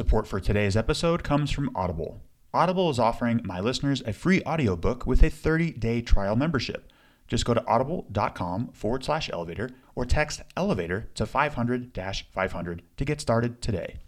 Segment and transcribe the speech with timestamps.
[0.00, 2.22] Support for today's episode comes from Audible.
[2.54, 6.90] Audible is offering my listeners a free audiobook with a 30 day trial membership.
[7.28, 11.92] Just go to audible.com forward slash elevator or text elevator to 500
[12.32, 13.98] 500 to get started today.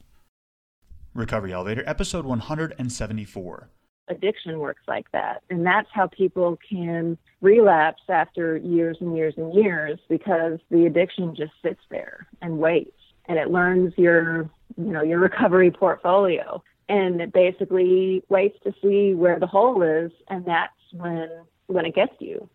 [1.13, 3.69] Recovery Elevator, episode 174.
[4.09, 5.43] Addiction works like that.
[5.51, 11.35] And that's how people can relapse after years and years and years because the addiction
[11.37, 12.97] just sits there and waits
[13.27, 19.15] and it learns your you know your recovery portfolio and it basically waits to see
[19.15, 21.29] where the hole is and that's when
[21.67, 22.49] when it gets you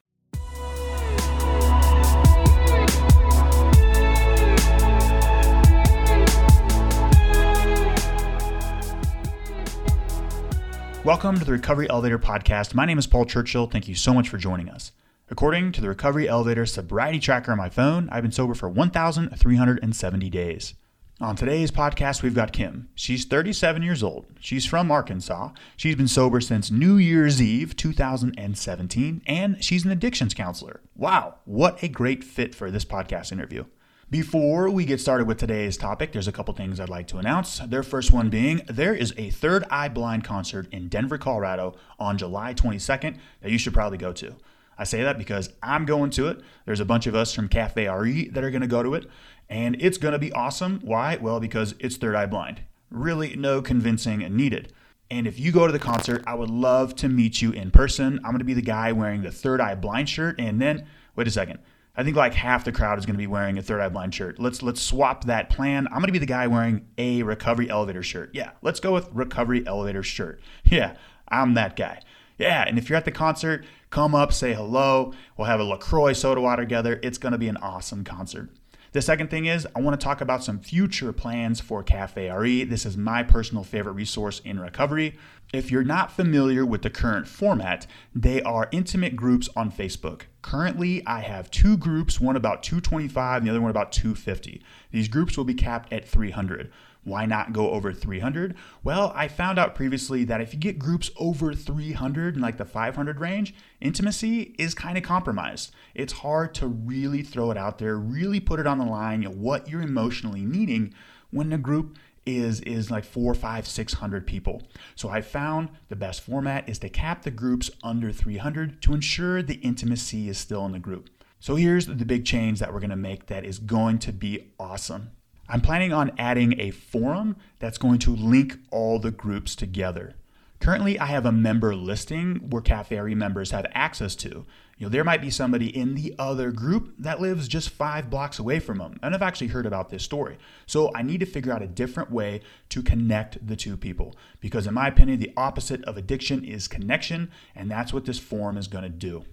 [11.03, 12.73] Welcome to the Recovery Elevator Podcast.
[12.73, 13.67] My name is Paul Churchill.
[13.67, 14.91] Thank you so much for joining us.
[15.29, 20.29] According to the Recovery Elevator sobriety tracker on my phone, I've been sober for 1,370
[20.29, 20.73] days.
[21.19, 22.87] On today's podcast, we've got Kim.
[22.95, 24.27] She's 37 years old.
[24.39, 25.49] She's from Arkansas.
[25.75, 30.79] She's been sober since New Year's Eve 2017, and she's an addictions counselor.
[30.95, 33.65] Wow, what a great fit for this podcast interview.
[34.09, 37.59] Before we get started with today's topic, there's a couple things I'd like to announce.
[37.59, 42.17] Their first one being there is a Third Eye Blind concert in Denver, Colorado on
[42.17, 44.37] July 22nd that you should probably go to.
[44.77, 46.41] I say that because I'm going to it.
[46.65, 49.09] There's a bunch of us from Cafe RE that are going to go to it,
[49.49, 50.79] and it's going to be awesome.
[50.83, 51.17] Why?
[51.17, 52.61] Well, because it's Third Eye Blind.
[52.89, 54.71] Really, no convincing needed.
[55.09, 58.17] And if you go to the concert, I would love to meet you in person.
[58.17, 61.27] I'm going to be the guy wearing the Third Eye Blind shirt, and then wait
[61.27, 61.59] a second.
[61.95, 64.13] I think like half the crowd is going to be wearing a Third Eye Blind
[64.13, 64.37] shirt.
[64.37, 65.87] Let's let's swap that plan.
[65.87, 68.31] I'm going to be the guy wearing a Recovery Elevator shirt.
[68.33, 70.39] Yeah, let's go with Recovery Elevator shirt.
[70.65, 70.95] Yeah,
[71.29, 72.01] I'm that guy.
[72.37, 75.13] Yeah, and if you're at the concert, come up, say hello.
[75.37, 76.99] We'll have a LaCroix soda water together.
[77.01, 78.49] It's going to be an awesome concert.
[78.93, 82.63] The second thing is, I want to talk about some future plans for Cafe RE.
[82.63, 85.17] This is my personal favorite resource in recovery.
[85.53, 87.85] If you're not familiar with the current format,
[88.15, 90.23] they are intimate groups on Facebook.
[90.41, 94.61] Currently, I have two groups, one about 225 and the other one about 250.
[94.91, 96.71] These groups will be capped at 300.
[97.07, 98.53] Why not go over 300?
[98.83, 102.65] Well, I found out previously that if you get groups over 300 in like the
[102.65, 105.71] 500 range, intimacy is kind of compromised.
[105.95, 109.69] It's hard to really throw it out there, really put it on the line, what
[109.69, 110.93] you're emotionally needing
[111.31, 114.63] when the group is is like four, five, six hundred people.
[114.95, 119.41] So I found the best format is to cap the groups under 300 to ensure
[119.41, 121.09] the intimacy is still in the group.
[121.39, 124.51] So here's the big change that we're going to make that is going to be
[124.59, 125.11] awesome.
[125.49, 130.15] I'm planning on adding a forum that's going to link all the groups together.
[130.59, 134.45] Currently, I have a member listing where Cafe members have access to.
[134.77, 138.39] You know, there might be somebody in the other group that lives just five blocks
[138.39, 138.99] away from them.
[139.01, 140.37] And I've actually heard about this story.
[140.65, 144.15] So I need to figure out a different way to connect the two people.
[144.39, 147.31] Because, in my opinion, the opposite of addiction is connection.
[147.55, 149.25] And that's what this forum is going to do.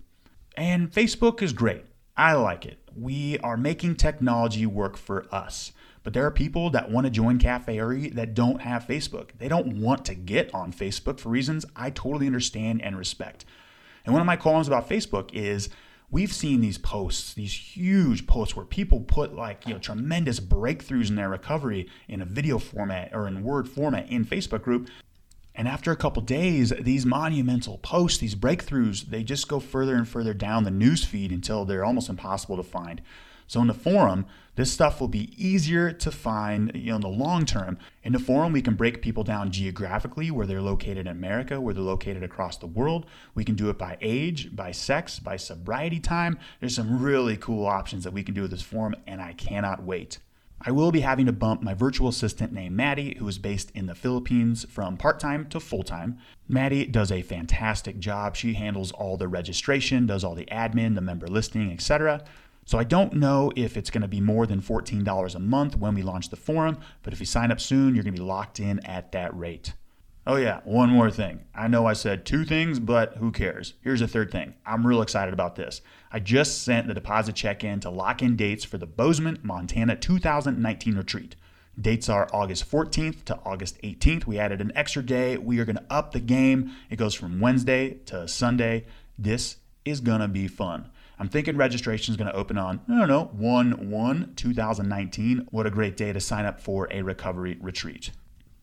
[0.56, 1.84] And Facebook is great.
[2.16, 2.78] I like it.
[2.96, 5.72] We are making technology work for us.
[6.04, 9.30] But there are people that want to join Cafe RE that don't have Facebook.
[9.38, 13.44] They don't want to get on Facebook for reasons I totally understand and respect.
[14.04, 15.70] And one of my columns about Facebook is
[16.10, 21.08] we've seen these posts, these huge posts where people put like, you know, tremendous breakthroughs
[21.08, 24.88] in their recovery in a video format or in word format in Facebook group.
[25.54, 30.08] And after a couple days, these monumental posts, these breakthroughs, they just go further and
[30.08, 33.00] further down the news feed until they're almost impossible to find.
[33.46, 34.26] So in the forum,
[34.56, 37.78] this stuff will be easier to find you know, in the long term.
[38.02, 41.74] In the forum, we can break people down geographically, where they're located in America, where
[41.74, 43.06] they're located across the world.
[43.34, 46.38] We can do it by age, by sex, by sobriety time.
[46.60, 49.82] There's some really cool options that we can do with this forum, and I cannot
[49.82, 50.18] wait.
[50.66, 53.84] I will be having to bump my virtual assistant named Maddie, who is based in
[53.84, 56.16] the Philippines, from part time to full time.
[56.48, 58.34] Maddie does a fantastic job.
[58.34, 62.24] She handles all the registration, does all the admin, the member listing, etc.
[62.64, 65.94] So I don't know if it's going to be more than $14 a month when
[65.94, 68.58] we launch the forum, but if you sign up soon, you're going to be locked
[68.58, 69.74] in at that rate.
[70.26, 71.44] Oh, yeah, one more thing.
[71.54, 73.74] I know I said two things, but who cares?
[73.82, 74.54] Here's a third thing.
[74.64, 75.82] I'm real excited about this.
[76.14, 79.96] I just sent the deposit check in to lock in dates for the Bozeman, Montana
[79.96, 81.34] 2019 retreat.
[81.78, 84.24] Dates are August 14th to August 18th.
[84.24, 85.36] We added an extra day.
[85.36, 86.70] We are going to up the game.
[86.88, 88.86] It goes from Wednesday to Sunday.
[89.18, 90.88] This is going to be fun.
[91.18, 95.48] I'm thinking registration is going to open on, I don't know, 1 1 2019.
[95.50, 98.12] What a great day to sign up for a recovery retreat.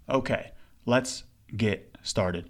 [0.10, 0.54] Okay,
[0.86, 1.26] let's
[1.58, 2.50] get started.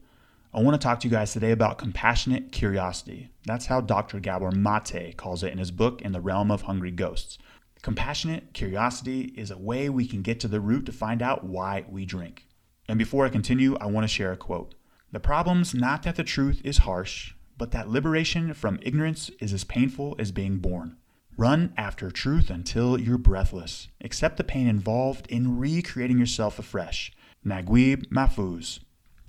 [0.54, 3.30] I want to talk to you guys today about compassionate curiosity.
[3.46, 4.20] That's how Dr.
[4.20, 7.38] Gabor Mate calls it in his book, In the Realm of Hungry Ghosts.
[7.82, 11.86] Compassionate curiosity is a way we can get to the root to find out why
[11.88, 12.48] we drink.
[12.90, 14.76] And before I continue, I want to share a quote.
[15.14, 19.64] The problem's not that the truth is harsh, but that liberation from ignorance is as
[19.64, 20.98] painful as being born.
[21.38, 23.88] Run after truth until you're breathless.
[24.04, 27.14] Accept the pain involved in recreating yourself afresh.
[27.46, 28.80] Naguib Mahfouz.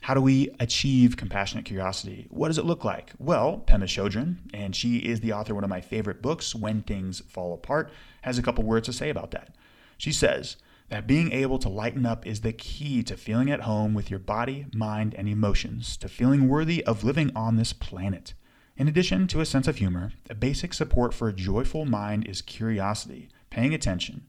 [0.03, 2.27] How do we achieve compassionate curiosity?
[2.29, 3.13] What does it look like?
[3.21, 6.83] Well, Pema Chodron, and she is the author of one of my favorite books, When
[6.83, 9.55] Things Fall Apart, has a couple words to say about that.
[9.97, 10.57] She says
[10.89, 14.19] that being able to lighten up is the key to feeling at home with your
[14.19, 18.35] body, mind, and emotions, to feeling worthy of living on this planet.
[18.77, 22.43] In addition to a sense of humor, a basic support for a joyful mind is
[22.43, 24.27] curiosity, paying attention.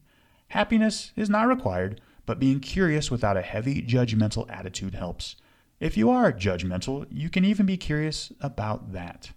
[0.50, 5.34] Happiness is not required, but being curious without a heavy judgmental attitude helps.
[5.84, 9.32] If you are judgmental, you can even be curious about that.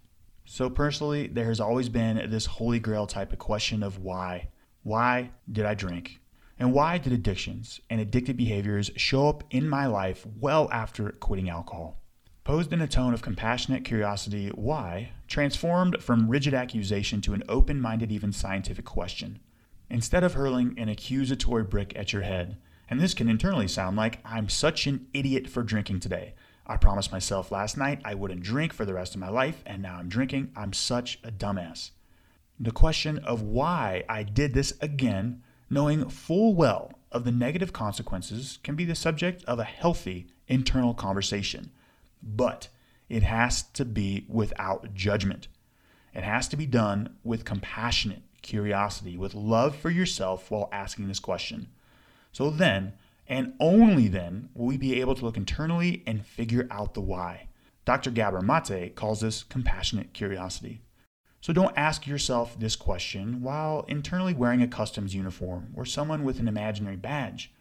[0.46, 4.48] So, personally, there has always been this holy grail type of question of why.
[4.82, 6.22] Why did I drink?
[6.58, 11.50] And why did addictions and addictive behaviors show up in my life well after quitting
[11.50, 12.00] alcohol?
[12.44, 17.78] Posed in a tone of compassionate curiosity, why transformed from rigid accusation to an open
[17.78, 19.38] minded, even scientific question.
[19.90, 22.56] Instead of hurling an accusatory brick at your head,
[22.90, 26.34] and this can internally sound like, I'm such an idiot for drinking today.
[26.66, 29.82] I promised myself last night I wouldn't drink for the rest of my life, and
[29.82, 30.52] now I'm drinking.
[30.54, 31.90] I'm such a dumbass.
[32.60, 38.58] The question of why I did this again, knowing full well of the negative consequences,
[38.62, 41.70] can be the subject of a healthy internal conversation.
[42.22, 42.68] But
[43.08, 45.48] it has to be without judgment.
[46.14, 51.20] It has to be done with compassionate curiosity, with love for yourself while asking this
[51.20, 51.68] question.
[52.38, 52.92] So then,
[53.26, 57.48] and only then, will we be able to look internally and figure out the why.
[57.84, 58.12] Dr.
[58.12, 60.82] Gabor Mate calls this compassionate curiosity.
[61.40, 66.38] So don't ask yourself this question while internally wearing a customs uniform or someone with
[66.38, 67.52] an imaginary badge.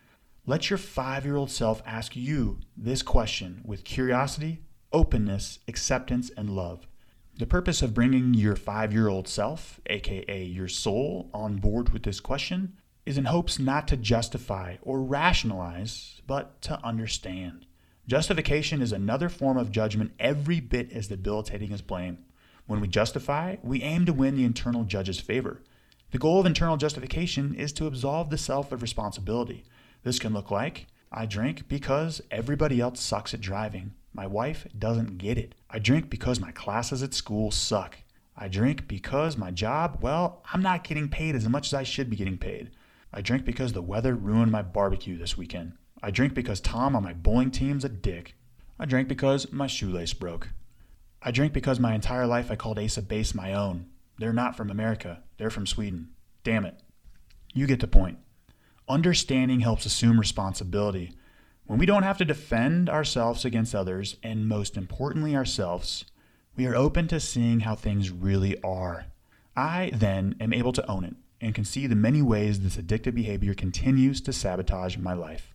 [0.45, 4.61] Let your five year old self ask you this question with curiosity,
[4.93, 6.87] openness, acceptance, and love.
[7.39, 12.03] The purpose of bringing your five year old self, aka your soul, on board with
[12.03, 12.73] this question
[13.07, 17.65] is in hopes not to justify or rationalize, but to understand.
[18.05, 22.17] Justification is another form of judgment every bit as debilitating as blame.
[22.65, 25.63] When we justify, we aim to win the internal judge's favor.
[26.11, 29.63] The goal of internal justification is to absolve the self of responsibility.
[30.03, 33.93] This can look like I drink because everybody else sucks at driving.
[34.13, 35.55] My wife doesn't get it.
[35.69, 37.99] I drink because my classes at school suck.
[38.35, 42.09] I drink because my job, well, I'm not getting paid as much as I should
[42.09, 42.71] be getting paid.
[43.17, 45.73] I drink because the weather ruined my barbecue this weekend.
[46.03, 48.35] I drink because Tom on my bowling team's a dick.
[48.77, 50.49] I drink because my shoelace broke.
[51.23, 53.87] I drink because my entire life I called Ace of Base my own.
[54.19, 56.09] They're not from America, they're from Sweden.
[56.43, 56.79] Damn it.
[57.55, 58.19] You get the point.
[58.87, 61.13] Understanding helps assume responsibility.
[61.65, 66.05] When we don't have to defend ourselves against others, and most importantly ourselves,
[66.55, 69.07] we are open to seeing how things really are.
[69.55, 73.15] I then am able to own it and can see the many ways this addictive
[73.15, 75.53] behavior continues to sabotage my life.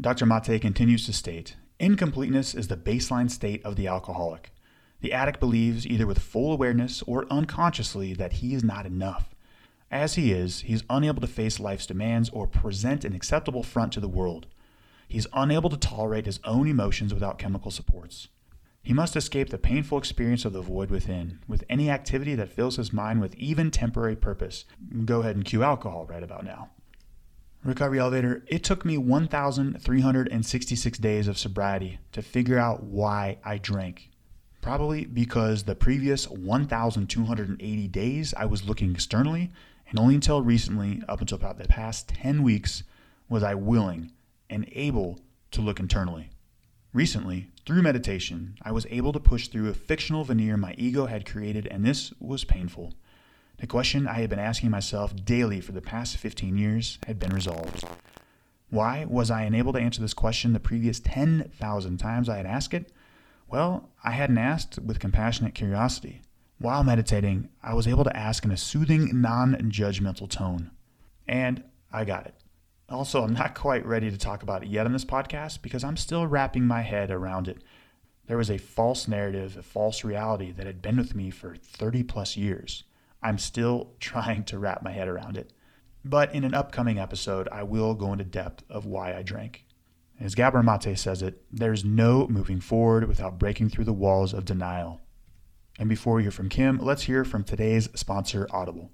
[0.00, 0.26] Dr.
[0.26, 4.52] Mate continues to state incompleteness is the baseline state of the alcoholic.
[5.00, 9.34] The addict believes, either with full awareness or unconsciously, that he is not enough.
[9.90, 13.92] As he is, he is unable to face life's demands or present an acceptable front
[13.92, 14.46] to the world.
[15.06, 18.28] He is unable to tolerate his own emotions without chemical supports.
[18.84, 22.76] He must escape the painful experience of the void within with any activity that fills
[22.76, 24.66] his mind with even temporary purpose.
[25.06, 26.68] Go ahead and cue alcohol right about now.
[27.64, 34.10] Recovery Elevator, it took me 1,366 days of sobriety to figure out why I drank.
[34.60, 39.50] Probably because the previous 1,280 days I was looking externally,
[39.88, 42.82] and only until recently, up until about the past 10 weeks,
[43.30, 44.12] was I willing
[44.50, 45.20] and able
[45.52, 46.28] to look internally.
[46.94, 51.28] Recently, through meditation, I was able to push through a fictional veneer my ego had
[51.28, 52.94] created, and this was painful.
[53.58, 57.34] The question I had been asking myself daily for the past 15 years had been
[57.34, 57.84] resolved.
[58.70, 62.72] Why was I unable to answer this question the previous 10,000 times I had asked
[62.72, 62.92] it?
[63.48, 66.22] Well, I hadn't asked with compassionate curiosity.
[66.58, 70.70] While meditating, I was able to ask in a soothing, non judgmental tone.
[71.26, 72.36] And I got it.
[72.88, 75.96] Also, I'm not quite ready to talk about it yet on this podcast because I'm
[75.96, 77.62] still wrapping my head around it.
[78.26, 82.02] There was a false narrative, a false reality that had been with me for 30
[82.02, 82.84] plus years.
[83.22, 85.52] I'm still trying to wrap my head around it.
[86.04, 89.64] But in an upcoming episode, I will go into depth of why I drank.
[90.20, 94.44] As Gabor Mate says it, there's no moving forward without breaking through the walls of
[94.44, 95.00] denial.
[95.78, 98.92] And before we hear from Kim, let's hear from today's sponsor, Audible.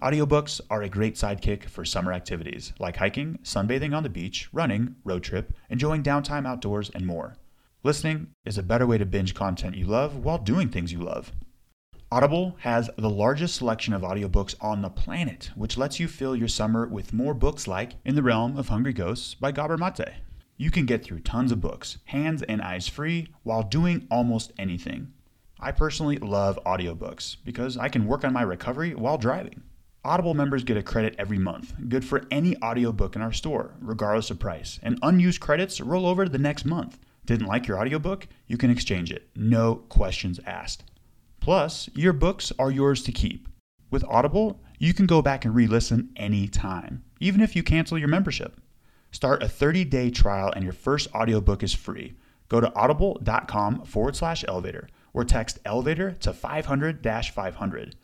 [0.00, 4.96] Audiobooks are a great sidekick for summer activities like hiking, sunbathing on the beach, running,
[5.04, 7.36] road trip, enjoying downtime outdoors, and more.
[7.84, 11.30] Listening is a better way to binge content you love while doing things you love.
[12.10, 16.48] Audible has the largest selection of audiobooks on the planet, which lets you fill your
[16.48, 20.14] summer with more books like In the Realm of Hungry Ghosts by Gabor Mate.
[20.56, 25.12] You can get through tons of books, hands and eyes free, while doing almost anything.
[25.60, 29.62] I personally love audiobooks because I can work on my recovery while driving.
[30.04, 34.30] Audible members get a credit every month, good for any audiobook in our store, regardless
[34.30, 36.98] of price, and unused credits roll over to the next month.
[37.24, 38.26] Didn't like your audiobook?
[38.48, 40.82] You can exchange it, no questions asked.
[41.38, 43.46] Plus, your books are yours to keep.
[43.92, 48.08] With Audible, you can go back and re listen anytime, even if you cancel your
[48.08, 48.60] membership.
[49.12, 52.14] Start a 30 day trial and your first audiobook is free.
[52.48, 57.94] Go to audible.com forward slash elevator or text elevator to 500 500.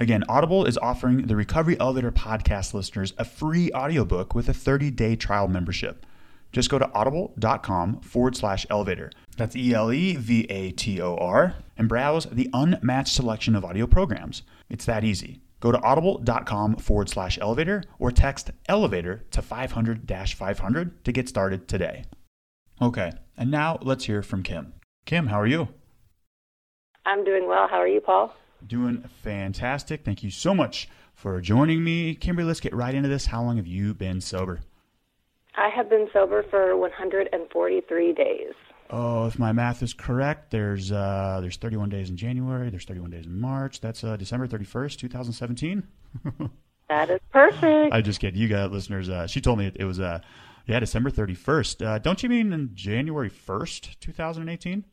[0.00, 4.92] Again, Audible is offering the Recovery Elevator podcast listeners a free audiobook with a 30
[4.92, 6.06] day trial membership.
[6.52, 9.10] Just go to audible.com forward slash elevator.
[9.36, 13.64] That's E L E V A T O R and browse the unmatched selection of
[13.64, 14.42] audio programs.
[14.70, 15.40] It's that easy.
[15.58, 21.66] Go to audible.com forward slash elevator or text elevator to 500 500 to get started
[21.66, 22.04] today.
[22.80, 24.74] Okay, and now let's hear from Kim.
[25.04, 25.68] Kim, how are you?
[27.04, 27.66] I'm doing well.
[27.66, 28.32] How are you, Paul?
[28.66, 30.04] Doing fantastic.
[30.04, 32.14] Thank you so much for joining me.
[32.14, 33.26] Kimberly, let's get right into this.
[33.26, 34.60] How long have you been sober?
[35.56, 38.54] I have been sober for 143 days.
[38.90, 42.70] Oh, if my math is correct, there's uh, there's 31 days in January.
[42.70, 43.80] There's 31 days in March.
[43.80, 45.82] That's uh, December 31st, 2017.
[46.88, 47.92] that is perfect.
[47.92, 49.10] I just get you guys listeners.
[49.10, 50.20] Uh, she told me it, it was uh,
[50.66, 51.84] yeah December 31st.
[51.84, 54.84] Uh, don't you mean in January 1st, 2018?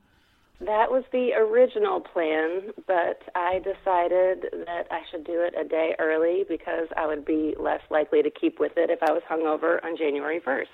[0.61, 5.95] That was the original plan, but I decided that I should do it a day
[5.99, 9.83] early because I would be less likely to keep with it if I was hungover
[9.83, 10.65] on January 1st.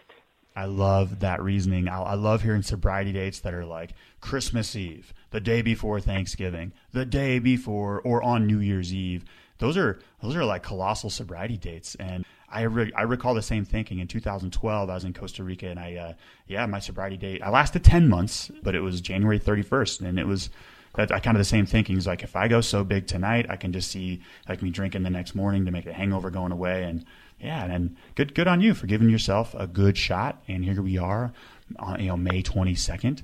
[0.56, 1.88] I love that reasoning.
[1.88, 6.74] I, I, love hearing sobriety dates that are like Christmas Eve, the day before Thanksgiving,
[6.92, 9.24] the day before, or on New Year's Eve.
[9.60, 13.65] Those are those are like colossal sobriety dates, and I re- I recall the same
[13.65, 14.89] thinking in 2012.
[14.89, 16.13] I was in Costa Rica, and I uh,
[16.48, 20.27] yeah, my sobriety date I lasted 10 months, but it was January 31st, and it
[20.27, 20.50] was
[20.96, 23.46] that I kind of the same thinking is like if I go so big tonight,
[23.50, 26.51] I can just see like me drinking the next morning to make the hangover going
[26.51, 27.05] away, and
[27.39, 30.43] yeah, and good good on you for giving yourself a good shot.
[30.48, 31.31] And here we are,
[31.79, 33.22] on you know May 22nd,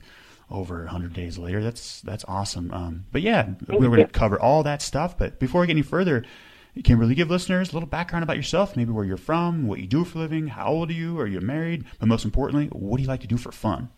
[0.50, 1.62] over 100 days later.
[1.62, 2.72] That's that's awesome.
[2.72, 5.18] Um, but yeah, we're going to cover all that stuff.
[5.18, 6.24] But before we get any further,
[6.84, 10.04] Kimberly, give listeners a little background about yourself, maybe where you're from, what you do
[10.04, 13.04] for a living, how old are you, are you married, but most importantly, what do
[13.04, 13.90] you like to do for fun?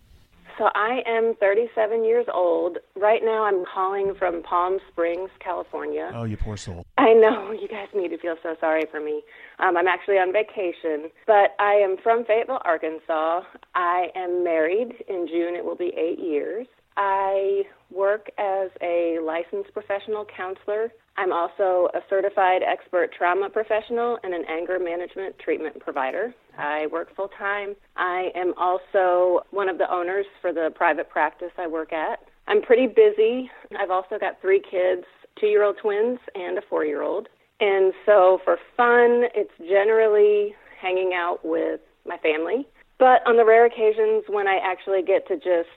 [0.59, 2.79] So I am 37 years old.
[2.97, 6.11] Right now I'm calling from Palm Springs, California.
[6.13, 6.85] Oh, you poor soul.
[6.97, 7.51] I know.
[7.59, 9.21] You guys need to feel so sorry for me.
[9.59, 13.41] Um, I'm actually on vacation, but I am from Fayetteville, Arkansas.
[13.75, 14.95] I am married.
[15.07, 16.67] In June it will be eight years.
[16.97, 20.91] I work as a licensed professional counselor.
[21.19, 26.33] I'm also a certified expert trauma professional and an anger management treatment provider.
[26.57, 27.75] I work full time.
[27.97, 32.19] I am also one of the owners for the private practice I work at.
[32.47, 33.51] I'm pretty busy.
[33.77, 35.03] I've also got three kids
[35.37, 37.27] two year old twins and a four year old.
[37.59, 42.65] And so for fun, it's generally hanging out with my family.
[42.97, 45.67] But on the rare occasions when I actually get to just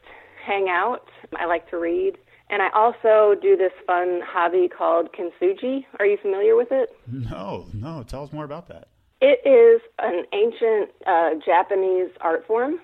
[0.46, 1.08] hang out.
[1.36, 2.18] I like to read.
[2.52, 5.86] And I also do this fun hobby called kintsugi.
[5.98, 6.94] Are you familiar with it?
[7.10, 8.04] No, no.
[8.06, 8.88] Tell us more about that.
[9.22, 12.78] It is an ancient uh, Japanese art form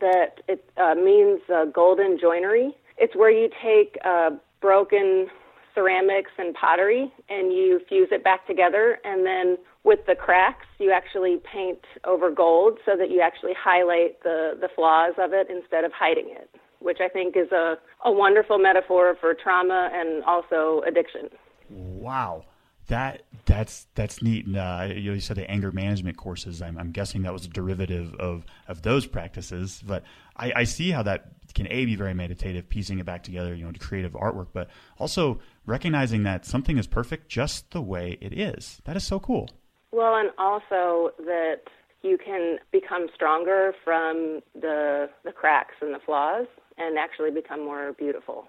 [0.00, 2.72] that it uh, means uh, golden joinery.
[2.98, 5.28] It's where you take uh, broken
[5.72, 10.92] ceramics and pottery and you fuse it back together and then with the cracks you
[10.92, 15.82] actually paint over gold so that you actually highlight the the flaws of it instead
[15.82, 16.50] of hiding it
[16.82, 21.28] which I think is a, a wonderful metaphor for trauma and also addiction.
[21.70, 22.44] Wow.
[22.88, 24.46] That that's that's neat.
[24.46, 26.60] And, uh, you said the anger management courses.
[26.60, 29.82] I'm, I'm, guessing that was a derivative of of those practices.
[29.86, 30.02] But
[30.36, 33.64] I, I, see how that can a be very meditative, piecing it back together, you
[33.64, 34.48] know, to creative artwork.
[34.52, 38.82] But also recognizing that something is perfect just the way it is.
[38.84, 39.48] That is so cool.
[39.92, 41.60] Well, and also that
[42.02, 46.46] you can become stronger from the the cracks and the flaws
[46.78, 48.48] and actually become more beautiful.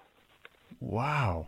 [0.80, 1.48] Wow.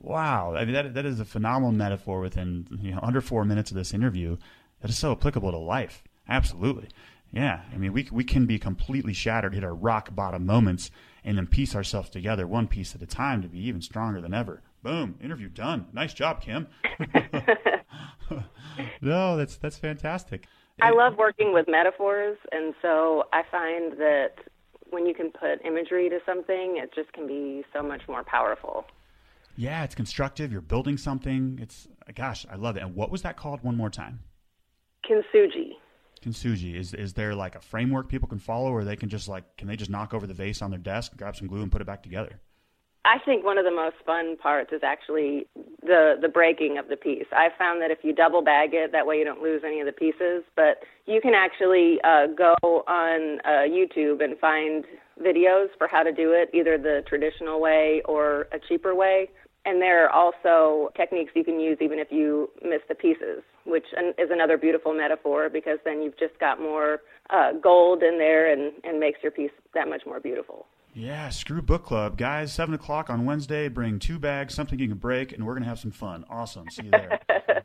[0.00, 0.54] Wow.
[0.54, 3.76] I mean, that, that is a phenomenal metaphor within you know, under four minutes of
[3.76, 4.36] this interview
[4.80, 6.02] that is so applicable to life.
[6.28, 6.88] Absolutely.
[7.32, 7.62] Yeah.
[7.72, 10.90] I mean, we, we can be completely shattered, hit our rock bottom moments,
[11.24, 14.34] and then piece ourselves together one piece at a time to be even stronger than
[14.34, 14.62] ever.
[14.82, 15.86] Boom, interview done.
[15.92, 16.66] Nice job, Kim.
[19.02, 20.46] no, that's that's fantastic.
[20.80, 24.36] I love working with metaphors, and so I find that
[24.90, 28.84] when you can put imagery to something, it just can be so much more powerful.
[29.56, 30.52] Yeah, it's constructive.
[30.52, 31.58] You're building something.
[31.60, 32.82] It's gosh, I love it.
[32.82, 33.62] And what was that called?
[33.62, 34.20] One more time.
[35.08, 35.72] Kintsugi.
[36.22, 36.76] Kintsugi.
[36.76, 39.68] Is is there like a framework people can follow, or they can just like can
[39.68, 41.86] they just knock over the vase on their desk, grab some glue, and put it
[41.86, 42.40] back together?
[43.04, 45.46] I think one of the most fun parts is actually
[45.82, 47.24] the the breaking of the piece.
[47.32, 49.86] I found that if you double bag it, that way you don't lose any of
[49.86, 50.44] the pieces.
[50.54, 52.54] But you can actually uh, go
[52.86, 54.84] on uh, YouTube and find
[55.18, 59.30] videos for how to do it, either the traditional way or a cheaper way.
[59.64, 63.84] And there are also techniques you can use even if you miss the pieces, which
[64.18, 68.72] is another beautiful metaphor because then you've just got more uh, gold in there and,
[68.84, 70.66] and makes your piece that much more beautiful.
[70.94, 72.52] Yeah, screw book club, guys.
[72.52, 73.68] Seven o'clock on Wednesday.
[73.68, 76.24] Bring two bags, something you can break, and we're gonna have some fun.
[76.28, 76.68] Awesome.
[76.68, 77.20] See you there.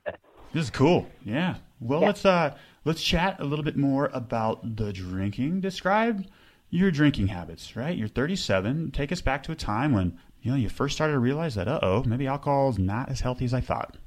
[0.53, 1.07] this is cool.
[1.23, 1.55] Yeah.
[1.79, 2.07] Well, yeah.
[2.07, 5.61] let's uh let's chat a little bit more about the drinking.
[5.61, 6.25] Describe
[6.69, 7.75] your drinking habits.
[7.75, 7.97] Right.
[7.97, 8.91] You're 37.
[8.91, 11.67] Take us back to a time when you know you first started to realize that
[11.67, 13.97] uh oh maybe alcohol is not as healthy as I thought.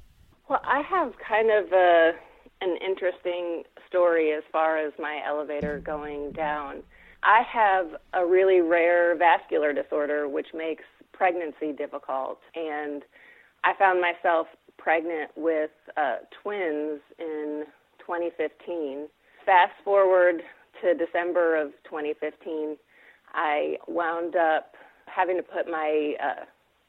[0.47, 2.11] Well, I have kind of a
[2.61, 6.83] an interesting story as far as my elevator going down.
[7.23, 10.83] I have a really rare vascular disorder, which makes
[11.13, 12.39] pregnancy difficult.
[12.55, 13.03] And
[13.63, 14.47] I found myself
[14.77, 17.65] pregnant with uh, twins in
[17.99, 19.07] 2015.
[19.45, 20.41] Fast forward
[20.81, 22.77] to December of 2015,
[23.33, 24.73] I wound up
[25.05, 26.13] having to put my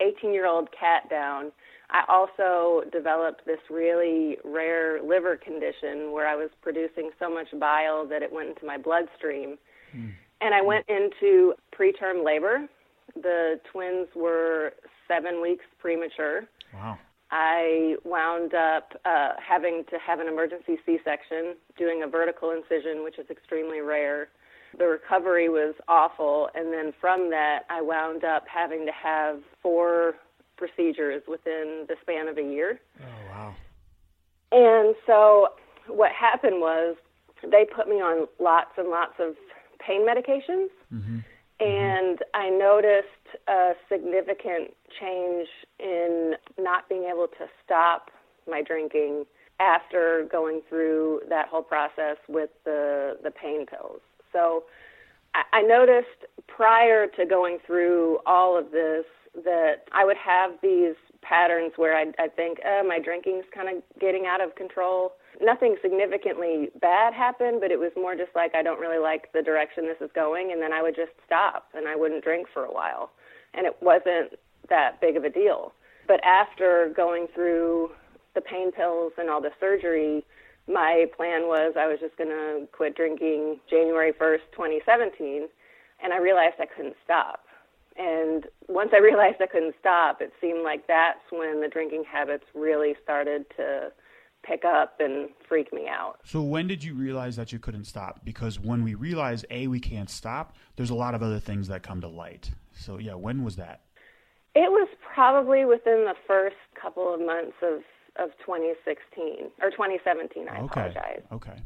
[0.01, 1.51] 18 uh, year old cat down.
[1.91, 8.07] I also developed this really rare liver condition where I was producing so much bile
[8.07, 9.59] that it went into my bloodstream.
[9.95, 10.13] Mm.
[10.41, 12.67] And I went into preterm labor.
[13.15, 14.73] The twins were
[15.07, 16.45] seven weeks premature.
[16.73, 16.99] Wow.
[17.33, 23.05] I wound up uh, having to have an emergency C section, doing a vertical incision,
[23.05, 24.29] which is extremely rare.
[24.79, 26.49] The recovery was awful.
[26.55, 30.15] And then from that, I wound up having to have four
[30.57, 32.81] procedures within the span of a year.
[33.01, 33.55] Oh, wow.
[34.53, 35.49] And so
[35.87, 36.97] what happened was
[37.43, 39.35] they put me on lots and lots of
[39.85, 40.69] pain medications.
[40.93, 41.19] Mm-hmm.
[41.61, 43.07] And I noticed
[43.47, 48.11] a significant change in not being able to stop
[48.49, 49.25] my drinking
[49.61, 54.01] after going through that whole process with the, the pain pills.
[54.33, 54.65] So
[55.35, 59.05] I, I noticed prior to going through all of this
[59.45, 63.83] that I would have these patterns where I'd, I'd think, oh, my drinking's kind of
[64.01, 68.63] getting out of control nothing significantly bad happened, but it was more just like I
[68.63, 71.89] don't really like the direction this is going, and then I would just stop and
[71.89, 73.11] I wouldn't drink for a while,
[73.55, 75.73] and it wasn't that big of a deal.
[76.07, 77.91] But after going through
[78.35, 80.25] the pain pills and all the surgery,
[80.69, 85.49] my plan was I was just going to quit drinking January 1st, 2017,
[86.03, 87.41] and I realized I couldn't stop.
[87.97, 92.45] And once I realized I couldn't stop, it seemed like that's when the drinking habits
[92.55, 93.93] really started to
[94.43, 96.17] pick up and freak me out.
[96.25, 98.25] So when did you realize that you couldn't stop?
[98.25, 101.83] Because when we realize a we can't stop, there's a lot of other things that
[101.83, 102.51] come to light.
[102.73, 103.83] So yeah, when was that?
[104.55, 107.83] It was probably within the first couple of months of
[108.17, 110.49] of 2016 or 2017.
[110.49, 110.65] I okay.
[110.65, 111.23] apologize.
[111.33, 111.63] Okay.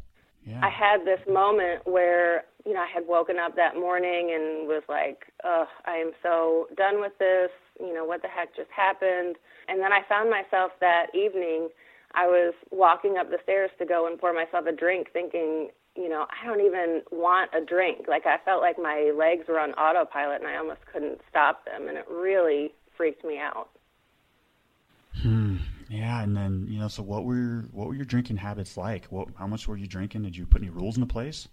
[0.47, 0.61] Yeah.
[0.63, 4.83] I had this moment where you know I had woken up that morning and was
[4.89, 7.51] like, "Ugh, I am so done with this.
[7.81, 9.37] You know what the heck just happened?"
[9.69, 11.69] And then I found myself that evening
[12.15, 16.09] I was walking up the stairs to go and pour myself a drink, thinking, you
[16.09, 18.07] know, I don't even want a drink.
[18.09, 21.89] Like I felt like my legs were on autopilot and I almost couldn't stop them,
[21.89, 23.69] and it really freaked me out.
[25.23, 25.54] Hmm.
[25.89, 29.07] Yeah, and then you know, so what were your, what were your drinking habits like?
[29.07, 30.23] What how much were you drinking?
[30.23, 31.49] Did you put any rules into place?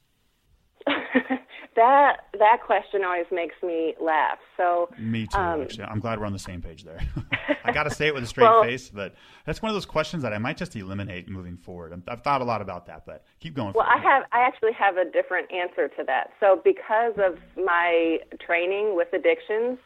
[1.76, 4.40] that that question always makes me laugh.
[4.58, 5.38] So me too.
[5.38, 7.00] Um, actually, I'm glad we're on the same page there.
[7.64, 9.16] I got to say it with a straight well, face, but
[9.46, 12.02] that's one of those questions that I might just eliminate moving forward.
[12.08, 13.74] I've thought a lot about that, but keep going.
[13.74, 14.24] Well, I have.
[14.32, 16.32] I actually have a different answer to that.
[16.40, 19.80] So because of my training with addictions,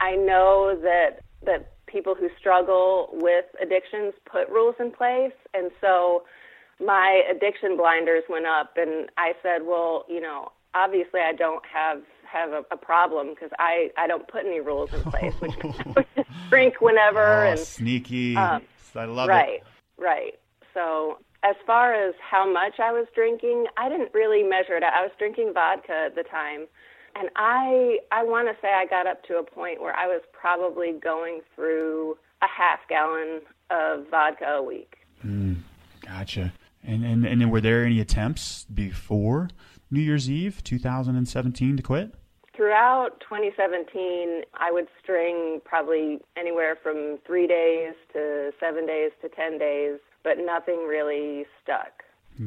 [0.00, 6.24] I know that that people who struggle with addictions put rules in place, and so
[6.84, 12.02] my addiction blinders went up and I said, well, you know, obviously I don't have
[12.30, 15.52] have a, a problem because I I don't put any rules in place, which
[16.50, 18.36] drink whenever oh, and sneaky.
[18.36, 18.62] Um,
[18.94, 19.64] I love right, it.
[19.98, 20.34] Right, right.
[20.74, 24.82] So as far as how much I was drinking, I didn't really measure it.
[24.82, 26.66] I was drinking vodka at the time,
[27.14, 30.22] and I I want to say I got up to a point where I was
[30.32, 34.96] probably going through a half gallon of vodka a week.
[35.24, 35.56] Mm,
[36.04, 36.52] gotcha.
[36.82, 39.50] And, and and were there any attempts before
[39.90, 42.14] New Year's Eve 2017 to quit?
[42.56, 49.58] Throughout 2017, I would string probably anywhere from three days to seven days to 10
[49.58, 52.02] days, but nothing really stuck.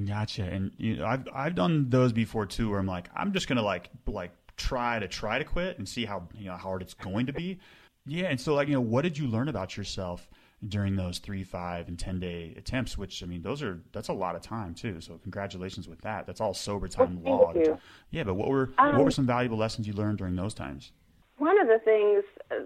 [0.05, 0.43] Gotcha.
[0.43, 3.61] And you know, I've I've done those before too, where I'm like, I'm just gonna
[3.61, 6.93] like like try to try to quit and see how you know how hard it's
[6.93, 7.59] going to be.
[8.05, 8.25] Yeah.
[8.25, 10.27] And so like you know, what did you learn about yourself?
[10.67, 12.97] during those three, five, and ten day attempts.
[12.97, 15.01] Which I mean, those are that's a lot of time too.
[15.01, 16.25] So congratulations with that.
[16.25, 17.57] That's all sober time well, logged.
[17.57, 17.77] You.
[18.11, 20.91] Yeah, but what were um, what were some valuable lessons you learned during those times?
[21.37, 22.23] One of the things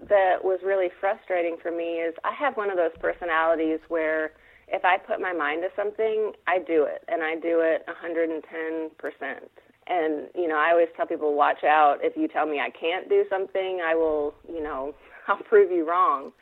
[0.08, 4.32] that was really frustrating for me is I have one of those personalities where
[4.68, 8.90] if I put my mind to something, I do it, and I do it 110
[8.98, 9.50] percent.
[9.88, 11.98] And you know, I always tell people, watch out.
[12.02, 14.94] If you tell me I can't do something, I will, you know,
[15.28, 16.32] I'll prove you wrong.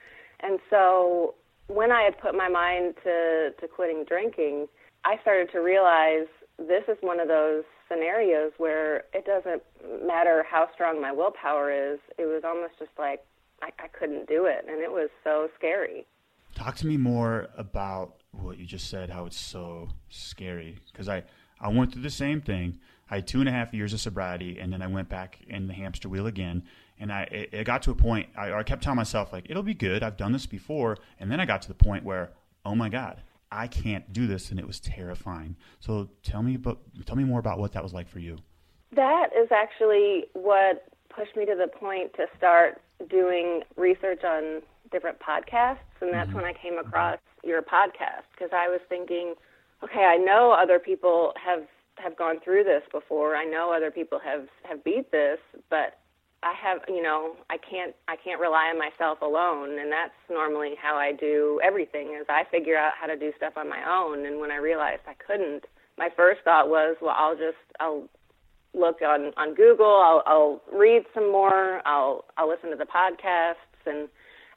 [0.41, 1.35] And so
[1.69, 4.67] when I had put my mind to, to quitting drinking,
[5.05, 6.27] I started to realize
[6.59, 9.63] this is one of those scenarios where it doesn't
[10.07, 11.99] matter how strong my willpower is.
[12.19, 13.25] It was almost just like
[13.63, 16.07] I, I couldn't do it, and it was so scary.
[16.55, 20.79] Talk to me more about what you just said, how it's so scary.
[20.91, 21.25] Because I,
[21.61, 22.79] I went through the same thing.
[23.11, 25.69] I had two and a half years of sobriety, and then I went back in
[25.69, 26.64] the hamster wheel again
[26.99, 29.62] and I it, it got to a point I, I kept telling myself like it'll
[29.62, 30.03] be good.
[30.03, 32.31] I've done this before, and then I got to the point where
[32.64, 35.57] oh my god, I can't do this, and it was terrifying.
[35.81, 38.38] So tell me about tell me more about what that was like for you.
[38.95, 45.19] That is actually what pushed me to the point to start doing research on different
[45.19, 46.37] podcasts, and that's mm-hmm.
[46.37, 49.35] when I came across your podcast because I was thinking,
[49.83, 51.66] okay, I know other people have
[51.99, 53.37] have gone through this before.
[53.37, 55.39] I know other people have have beat this,
[55.71, 55.99] but
[56.43, 60.75] I have, you know, I can't I can't rely on myself alone, and that's normally
[60.81, 62.17] how I do everything.
[62.21, 65.03] Is I figure out how to do stuff on my own, and when I realized
[65.09, 65.65] I couldn't,
[65.99, 68.09] my first thought was, well, I'll just I'll
[68.75, 73.87] look on on Google, I'll I'll read some more, I'll I'll listen to the podcasts,
[73.87, 74.09] and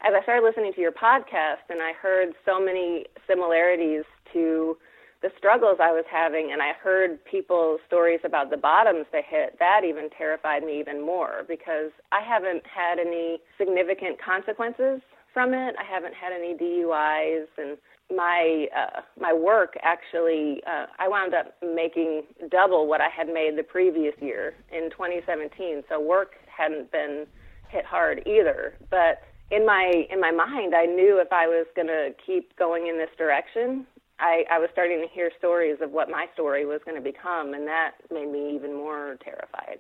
[0.02, 4.78] as I started listening to your podcast, and I heard so many similarities to
[5.22, 9.58] the struggles I was having and I heard people's stories about the bottoms they hit,
[9.60, 15.02] that even terrified me even more because I haven't had any significant consequences
[15.34, 15.76] from it.
[15.78, 17.78] I haven't had any DUIs and
[18.16, 23.56] my uh, my work actually uh, I wound up making double what I had made
[23.56, 25.84] the previous year in 2017.
[25.90, 27.28] So work hadn't been
[27.70, 31.88] hit hard either, but in my in my mind I knew if I was going
[31.88, 33.86] to keep going in this direction
[34.20, 37.54] I, I was starting to hear stories of what my story was going to become,
[37.54, 39.80] and that made me even more terrified.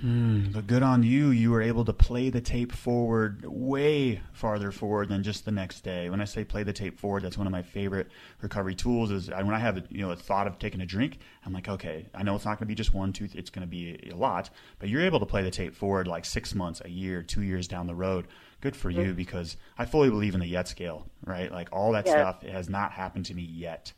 [0.00, 1.30] Hmm, but good on you.
[1.30, 5.80] You were able to play the tape forward way farther forward than just the next
[5.80, 6.10] day.
[6.10, 8.08] When I say play the tape forward, that's one of my favorite
[8.42, 9.10] recovery tools.
[9.10, 12.06] Is when I have you know a thought of taking a drink, I'm like, okay,
[12.14, 14.14] I know it's not going to be just one, two, it's going to be a
[14.14, 17.42] lot, but you're able to play the tape forward like six months, a year, two
[17.42, 18.26] years down the road
[18.60, 19.12] good for you mm-hmm.
[19.12, 21.50] because I fully believe in the yet scale, right?
[21.50, 23.92] Like all that stuff has not happened to me yet.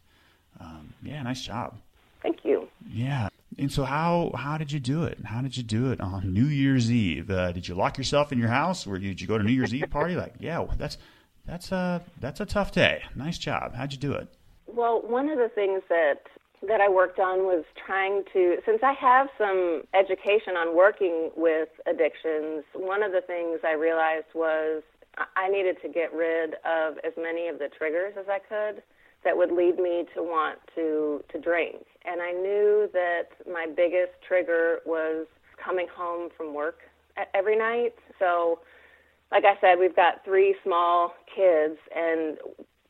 [0.61, 1.79] Um, yeah, nice job.
[2.23, 2.69] Thank you.
[2.87, 3.29] Yeah.
[3.57, 5.19] And so how how did you do it?
[5.25, 7.31] How did you do it on New Year's Eve?
[7.31, 9.75] Uh, did you lock yourself in your house, or did you go to New Year's
[9.75, 10.15] Eve party?
[10.15, 10.99] Like, yeah, that's
[11.45, 13.03] that's a that's a tough day.
[13.17, 13.75] Nice job.
[13.75, 14.29] How'd you do it?
[14.67, 16.21] Well, one of the things that
[16.67, 21.69] that I worked on was trying to, since I have some education on working with
[21.87, 24.83] addictions, one of the things I realized was
[25.37, 28.83] I needed to get rid of as many of the triggers as I could
[29.25, 31.85] that would lead me to want to, to drink.
[32.05, 35.27] And I knew that my biggest trigger was
[35.63, 36.81] coming home from work
[37.35, 37.95] every night.
[38.19, 38.61] So,
[39.33, 42.39] like I said, we've got three small kids, and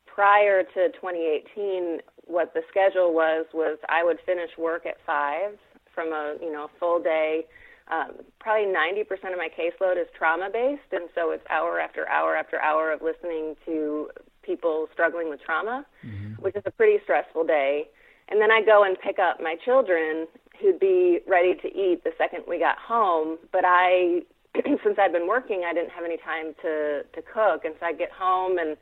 [0.07, 5.59] prior to 2018, what the schedule was was I would finish work at five
[5.95, 7.47] from a you know full day.
[7.91, 12.37] Um, probably 90% of my caseload is trauma based, and so it's hour after hour
[12.37, 14.11] after hour of listening to
[14.43, 16.35] people struggling with trauma, mm-hmm.
[16.43, 17.89] which is a pretty stressful day.
[18.29, 20.27] And then I go and pick up my children
[20.61, 24.21] who'd be ready to eat the second we got home, but I
[24.85, 27.93] since I'd been working, I didn't have any time to to cook, and so I
[27.93, 28.77] get home and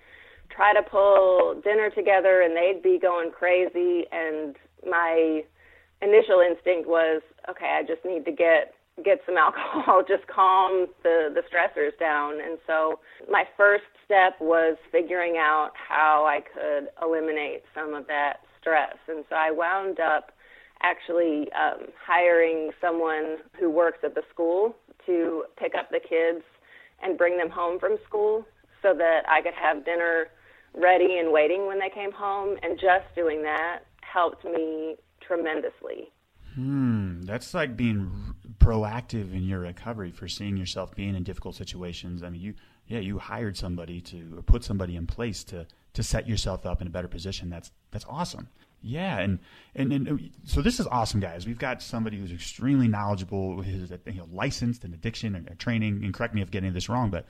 [0.50, 4.04] try to pull dinner together and they'd be going crazy.
[4.12, 4.56] And
[4.88, 5.42] my
[6.02, 11.28] initial instinct was okay i just need to get get some alcohol just calm the
[11.34, 12.34] the stressors down.
[12.34, 18.40] And so my first step was figuring out how i could eliminate some of that
[18.60, 18.96] stress.
[19.08, 20.32] And so i wound up
[20.82, 26.44] actually um, hiring someone who works at the school to pick up the kids
[27.02, 28.44] and bring them home from school
[28.86, 30.28] so that I could have dinner
[30.74, 32.56] ready and waiting when they came home.
[32.62, 36.12] And just doing that helped me tremendously.
[36.54, 42.22] Hmm, that's like being proactive in your recovery for seeing yourself being in difficult situations.
[42.22, 42.54] I mean, you,
[42.86, 46.86] yeah, you hired somebody to put somebody in place to to set yourself up in
[46.86, 47.50] a better position.
[47.50, 48.48] That's that's awesome.
[48.82, 49.38] Yeah, and,
[49.74, 51.46] and and so this is awesome, guys.
[51.46, 56.04] We've got somebody who's extremely knowledgeable, who's you know licensed in addiction and training.
[56.04, 57.26] And correct me if I'm getting this wrong, but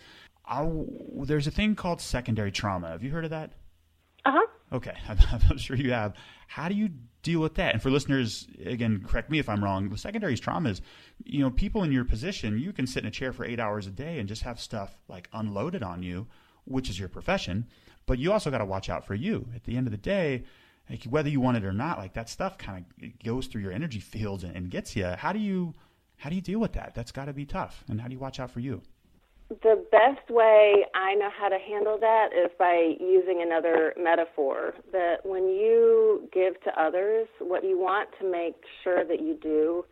[0.46, 0.86] I'll,
[1.24, 2.90] there's a thing called secondary trauma.
[2.90, 3.52] Have you heard of that?
[4.24, 4.46] Uh huh.
[4.72, 5.18] Okay, I'm,
[5.50, 6.14] I'm sure you have.
[6.48, 6.90] How do you
[7.22, 7.72] deal with that?
[7.72, 9.88] And for listeners, again, correct me if I'm wrong.
[9.88, 10.80] The secondary trauma is,
[11.24, 13.86] you know, people in your position, you can sit in a chair for eight hours
[13.86, 16.26] a day and just have stuff like unloaded on you,
[16.64, 17.66] which is your profession.
[18.06, 19.48] But you also got to watch out for you.
[19.54, 20.44] At the end of the day,
[20.88, 23.72] like whether you want it or not, like that stuff kind of goes through your
[23.72, 25.06] energy fields and, and gets you.
[25.06, 25.74] How do you
[26.18, 26.94] how do you deal with that?
[26.94, 27.84] That's got to be tough.
[27.88, 28.82] And how do you watch out for you?
[29.48, 34.74] The best way I know how to handle that is by using another metaphor.
[34.90, 39.84] That when you give to others, what you want to make sure that you do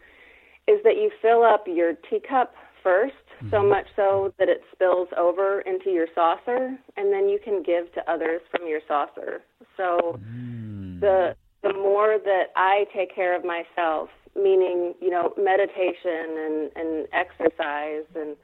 [0.67, 3.51] is that you fill up your teacup 1st mm-hmm.
[3.51, 7.93] so much so that it spills over into your saucer, and then you can give
[7.95, 9.43] to others from your saucer.
[9.77, 11.01] So mm.
[11.01, 17.09] the the more that I take care of myself, meaning you know meditation and and
[17.13, 18.37] exercise and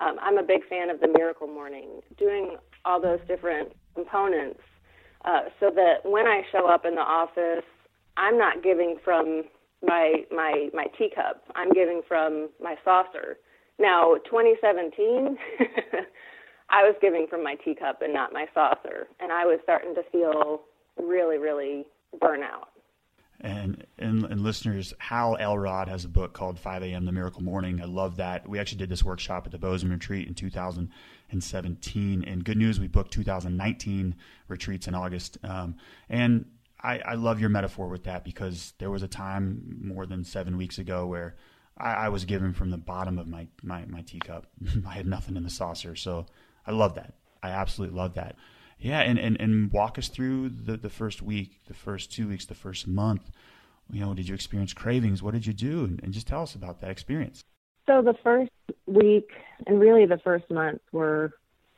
[0.00, 4.60] um, I'm a big fan of the Miracle Morning, doing all those different components
[5.24, 7.64] uh, so that when I show up in the office,
[8.16, 9.44] I'm not giving from
[9.86, 11.44] my my my teacup.
[11.54, 13.38] I'm giving from my saucer.
[13.80, 15.38] Now, 2017,
[16.70, 20.02] I was giving from my teacup and not my saucer, and I was starting to
[20.10, 20.62] feel
[21.00, 21.86] really, really
[22.20, 22.74] burnout.
[23.40, 27.04] And, and, and listeners, Hal Elrod has a book called 5 a.m.
[27.04, 27.80] The Miracle Morning.
[27.80, 28.48] I love that.
[28.48, 32.24] We actually did this workshop at the Bozeman Retreat in 2017.
[32.24, 34.14] And good news, we booked 2019
[34.48, 35.38] retreats in August.
[35.42, 35.76] Um,
[36.08, 36.46] and
[36.82, 40.56] I, I love your metaphor with that because there was a time more than seven
[40.56, 41.36] weeks ago where
[41.76, 44.46] I, I was given from the bottom of my, my, my teacup.
[44.86, 45.96] I had nothing in the saucer.
[45.96, 46.26] So
[46.66, 47.14] I love that.
[47.42, 48.36] I absolutely love that.
[48.80, 52.44] Yeah, and, and, and walk us through the, the first week, the first two weeks,
[52.44, 53.30] the first month.
[53.90, 55.22] You know, did you experience cravings?
[55.22, 55.84] What did you do?
[56.02, 57.42] And, just tell us about that experience.
[57.86, 58.50] So the first
[58.86, 59.30] week
[59.66, 61.32] and really the first month were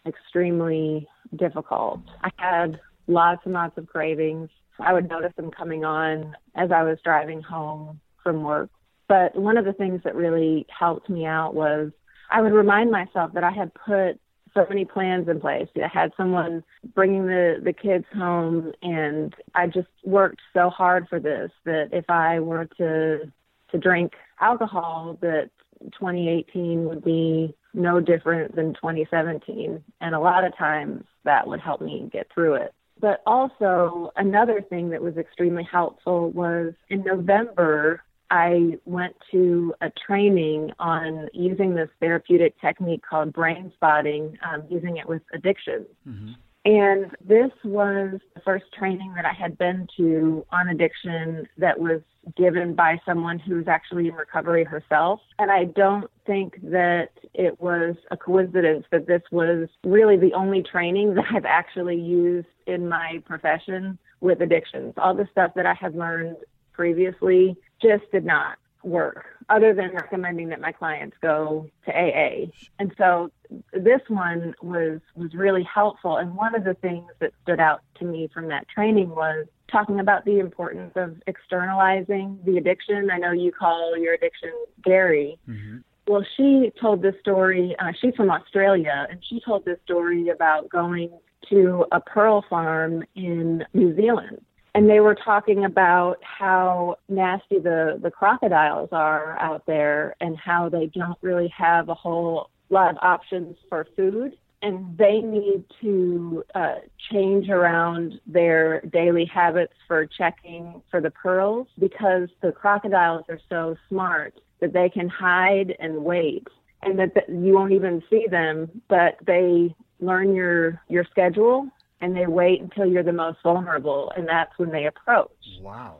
[0.06, 2.00] extremely difficult.
[2.22, 4.50] I had lots and lots of cravings.
[4.80, 8.70] I would notice them coming on as I was driving home from work.
[9.08, 11.90] But one of the things that really helped me out was
[12.30, 14.20] I would remind myself that I had put
[14.54, 15.68] so many plans in place.
[15.76, 21.20] I had someone bringing the the kids home, and I just worked so hard for
[21.20, 23.30] this that if I were to
[23.70, 25.50] to drink alcohol, that
[25.92, 31.80] 2018 would be no different than 2017, and a lot of times that would help
[31.80, 32.74] me get through it.
[33.00, 39.90] But also another thing that was extremely helpful was in November I went to a
[40.06, 45.86] training on using this therapeutic technique called brain spotting, um, using it with addictions.
[46.08, 46.32] Mm-hmm.
[46.66, 52.02] And this was the first training that I had been to on addiction that was
[52.36, 55.20] given by someone who's actually in recovery herself.
[55.38, 60.62] And I don't think that it was a coincidence that this was really the only
[60.62, 64.92] training that I've actually used in my profession with addictions.
[64.98, 66.36] All the stuff that I had learned
[66.74, 72.46] previously just did not work other than recommending that my clients go to AA.
[72.78, 73.30] And so
[73.72, 78.04] this one was was really helpful and one of the things that stood out to
[78.04, 83.10] me from that training was talking about the importance of externalizing the addiction.
[83.10, 85.38] I know you call your addiction Gary.
[85.48, 85.78] Mm-hmm.
[86.06, 87.76] Well, she told this story.
[87.78, 91.10] Uh, she's from Australia, and she told this story about going
[91.48, 94.40] to a pearl farm in New Zealand
[94.74, 100.68] and they were talking about how nasty the the crocodiles are out there and how
[100.68, 104.36] they don't really have a whole lot of options for food.
[104.62, 106.74] And they need to uh,
[107.10, 113.76] change around their daily habits for checking for the pearls because the crocodiles are so
[113.88, 116.46] smart that they can hide and wait
[116.82, 121.68] and that you won't even see them but they learn your your schedule
[122.00, 125.30] and they wait until you're the most vulnerable, and that's when they approach.
[125.60, 125.96] Wow.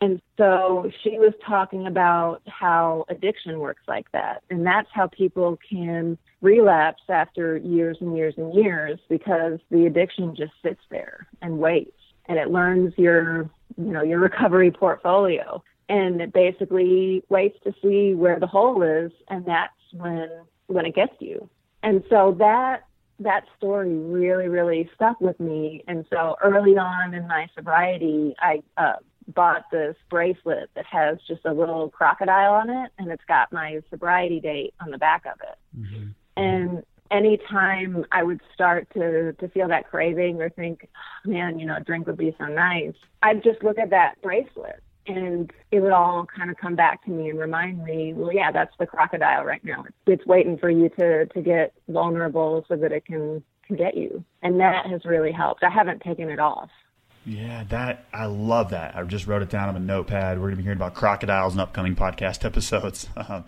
[0.00, 4.42] And so she was talking about how addiction works like that.
[4.48, 10.36] And that's how people can relapse after years and years and years because the addiction
[10.36, 15.62] just sits there and waits and it learns your, you know, your recovery portfolio.
[15.88, 20.28] And it basically waits to see where the hole is and that's when
[20.68, 21.48] when it gets you.
[21.82, 22.84] And so that
[23.20, 25.82] that story really, really stuck with me.
[25.88, 28.94] And so early on in my sobriety, I uh,
[29.28, 33.80] bought this bracelet that has just a little crocodile on it, and it's got my
[33.90, 35.58] sobriety date on the back of it.
[35.78, 36.08] Mm-hmm.
[36.36, 41.66] And anytime I would start to to feel that craving or think, oh, man, you
[41.66, 45.80] know, a drink would be so nice, I'd just look at that bracelet and it
[45.80, 48.86] would all kind of come back to me and remind me, well, yeah, that's the
[48.86, 49.84] crocodile right now.
[50.06, 54.24] It's waiting for you to to get vulnerable so that it can can get you,
[54.42, 55.62] and that has really helped.
[55.62, 56.70] I haven't taken it off.
[57.24, 58.96] Yeah, that I love that.
[58.96, 60.38] I just wrote it down on a notepad.
[60.38, 63.08] We're going to be hearing about crocodiles in upcoming podcast episodes.
[63.16, 63.44] Um,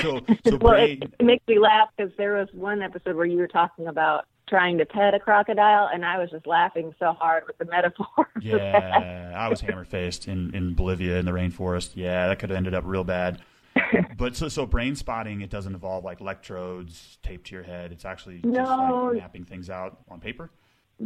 [0.00, 3.38] so, so well, it, it makes me laugh because there was one episode where you
[3.38, 7.44] were talking about trying to pet a crocodile, and I was just laughing so hard
[7.46, 8.06] with the metaphor.
[8.40, 11.92] Yeah, I was hammer faced in in Bolivia in the rainforest.
[11.96, 13.42] Yeah, that could have ended up real bad.
[14.16, 17.90] but so so brain spotting, it doesn't involve like electrodes taped to your head.
[17.92, 18.54] It's actually no.
[18.54, 20.50] just like mapping things out on paper.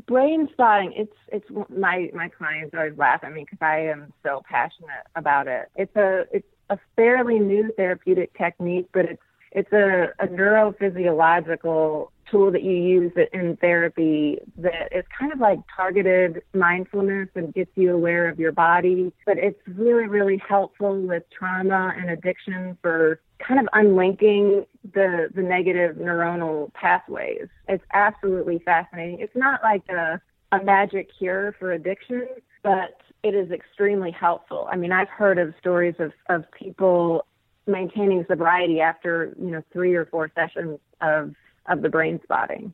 [0.07, 4.43] Brain spotting, it's it's my my clients always laugh at me because I am so
[4.49, 5.71] passionate about it.
[5.75, 12.51] It's a it's a fairly new therapeutic technique, but it's it's a, a neurophysiological tool
[12.51, 17.95] that you use in therapy that is kind of like targeted mindfulness and gets you
[17.95, 19.13] aware of your body.
[19.25, 25.43] But it's really, really helpful with trauma and addiction for kind of unlinking the the
[25.43, 27.49] negative neuronal pathways.
[27.69, 29.21] It's absolutely fascinating.
[29.21, 30.21] It's not like a
[30.53, 32.27] a magic cure for addiction,
[32.63, 34.69] but it is extremely helpful.
[34.71, 37.27] I mean, I've heard of stories of, of people
[37.67, 41.35] maintaining sobriety after, you know, three or four sessions of
[41.67, 42.73] of the brain spotting.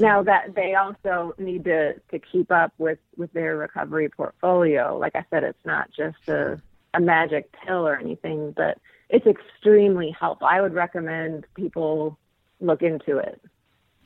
[0.00, 4.96] Now that they also need to, to keep up with, with their recovery portfolio.
[4.96, 6.60] Like I said, it's not just a,
[6.94, 8.78] a magic pill or anything, but
[9.10, 10.46] it's extremely helpful.
[10.46, 12.18] I would recommend people
[12.60, 13.40] look into it.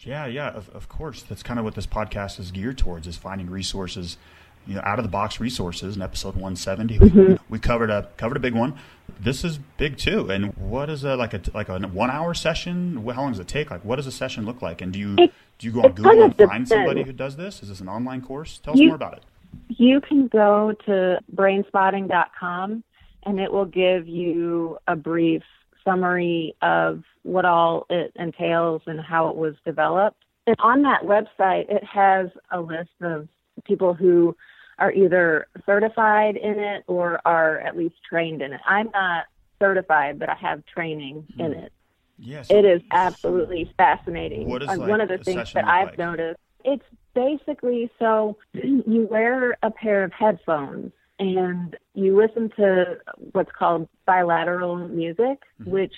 [0.00, 1.22] Yeah, yeah, of, of course.
[1.22, 4.18] That's kind of what this podcast is geared towards is finding resources
[4.66, 6.98] you know, out of the box resources in episode 170.
[6.98, 7.35] Mm-hmm.
[7.48, 8.79] We covered a covered a big one.
[9.20, 10.31] This is big too.
[10.31, 12.96] And what is a like a like a one hour session?
[12.96, 13.70] How long does it take?
[13.70, 14.81] Like, what does a session look like?
[14.81, 17.62] And do you it, do you go on Google and find somebody who does this?
[17.62, 18.59] Is this an online course?
[18.59, 19.22] Tell us you, more about it.
[19.68, 22.85] You can go to brainspotting.com
[23.24, 25.42] and it will give you a brief
[25.85, 30.22] summary of what all it entails and how it was developed.
[30.46, 33.29] And on that website, it has a list of
[33.64, 34.37] people who
[34.78, 38.60] are either certified in it or are at least trained in it.
[38.66, 39.24] I'm not
[39.58, 41.58] certified, but I have training in hmm.
[41.58, 41.72] it.
[42.18, 44.48] Yes, it is absolutely fascinating.
[44.48, 45.98] What is like one of the things that I've like?
[45.98, 46.40] noticed?
[46.64, 46.84] It's
[47.14, 52.98] basically so you wear a pair of headphones and you listen to
[53.32, 55.70] what's called bilateral music, mm-hmm.
[55.70, 55.94] which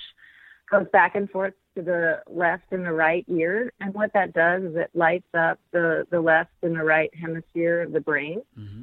[0.71, 3.73] goes back and forth to the left and the right ear.
[3.81, 7.83] And what that does is it lights up the, the left and the right hemisphere
[7.83, 8.43] of the brain.
[8.59, 8.83] Mm-hmm.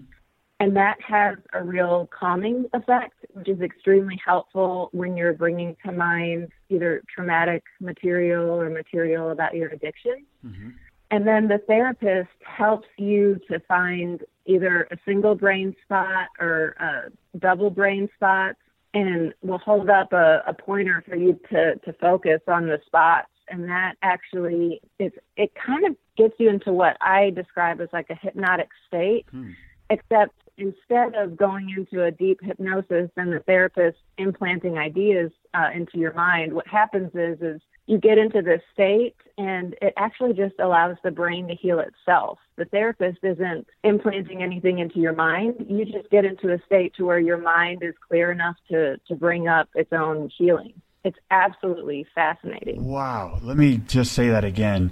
[0.61, 5.91] And that has a real calming effect, which is extremely helpful when you're bringing to
[5.91, 10.25] mind either traumatic material or material about your addiction.
[10.45, 10.69] Mm-hmm.
[11.11, 17.37] And then the therapist helps you to find either a single brain spot or a
[17.37, 18.55] double brain spot
[18.95, 23.27] and we'll hold up a, a pointer for you to, to focus on the spots.
[23.49, 28.09] And that actually is, it kind of gets you into what I describe as like
[28.09, 29.51] a hypnotic state, hmm.
[29.89, 35.99] except instead of going into a deep hypnosis and the therapist implanting ideas uh, into
[35.99, 40.55] your mind, what happens is, is you get into this state and it actually just
[40.59, 42.39] allows the brain to heal itself.
[42.55, 45.65] The therapist isn't implanting anything into your mind.
[45.69, 49.15] You just get into a state to where your mind is clear enough to, to
[49.15, 50.73] bring up its own healing.
[51.03, 52.83] It's absolutely fascinating.
[52.83, 53.39] Wow.
[53.43, 54.91] Let me just say that again.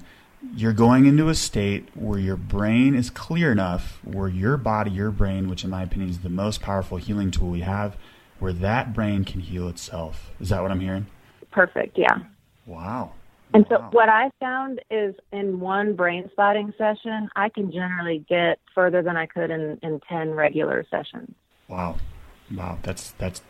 [0.53, 5.09] You're going into a state where your brain is clear enough, where your body, your
[5.09, 7.95] brain, which in my opinion is the most powerful healing tool we have,
[8.39, 10.31] where that brain can heal itself.
[10.41, 11.07] Is that what I'm hearing?
[11.49, 11.97] Perfect.
[11.97, 12.17] Yeah.
[12.65, 13.11] Wow.
[13.53, 13.89] And so wow.
[13.91, 19.15] what I found is in one brain spotting session, I can generally get further than
[19.15, 21.33] I could in, in 10 regular sessions.
[21.67, 21.97] Wow.
[22.53, 22.79] Wow.
[22.81, 23.41] That's, that's,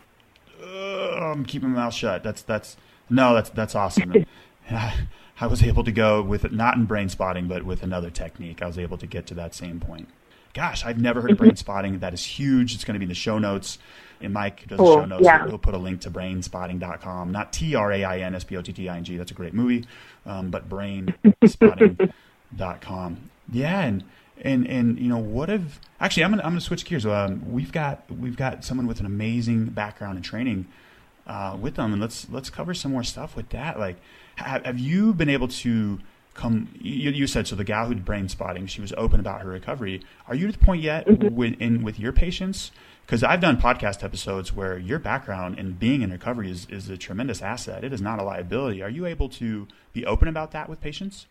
[0.62, 2.22] uh, I'm keeping my mouth shut.
[2.22, 2.76] That's, that's,
[3.10, 4.14] no, that's, that's awesome.
[4.70, 8.62] I was able to go with it, not in brain spotting, but with another technique.
[8.62, 10.10] I was able to get to that same point.
[10.54, 12.00] Gosh, I've never heard of brain spotting.
[12.00, 12.76] That is huge.
[12.76, 13.80] It's going to be in the show notes
[14.22, 14.96] and Mike does cool.
[14.96, 15.26] show notes.
[15.26, 15.48] Yeah.
[15.48, 18.62] He'll put a link to brainspotting.com, not T R A I N S P O
[18.62, 19.18] T T I N G.
[19.18, 19.86] That's a great movie,
[20.26, 23.30] um, but brainspotting.com.
[23.52, 24.04] Yeah, and
[24.42, 27.06] and and you know what if actually I'm gonna I'm gonna switch gears.
[27.06, 30.68] Um, we've got we've got someone with an amazing background and training
[31.28, 33.80] uh, with them, and let's let's cover some more stuff with that.
[33.80, 33.98] Like,
[34.36, 36.00] have, have you been able to
[36.34, 39.42] come you, you, said so the gal who did brain spotting she was open about
[39.42, 41.36] her recovery are you at the point yet mm-hmm.
[41.36, 42.72] with in with your patients
[43.06, 46.98] because i've done podcast episodes where your background in being in recovery is, is a
[46.98, 50.70] tremendous asset it is not a liability are you able to be open about that
[50.70, 51.28] with patients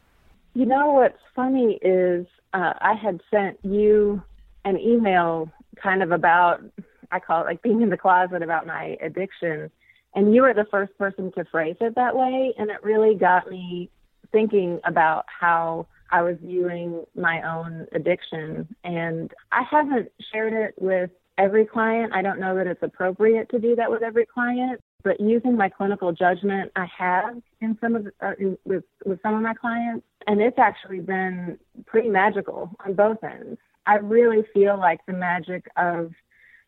[0.54, 4.22] you know what's funny is uh, i had sent you
[4.64, 6.62] an email kind of about
[7.10, 9.70] i call it like being in the closet about my addiction
[10.14, 13.50] and you were the first person to phrase it that way and it really got
[13.50, 13.90] me
[14.32, 18.74] thinking about how I was viewing my own addiction.
[18.84, 22.12] And I haven't shared it with every client.
[22.14, 25.68] I don't know that it's appropriate to do that with every client, but using my
[25.68, 29.54] clinical judgment, I have in some of the, uh, in, with with some of my
[29.54, 33.58] clients, and it's actually been pretty magical on both ends.
[33.86, 36.12] I really feel like the magic of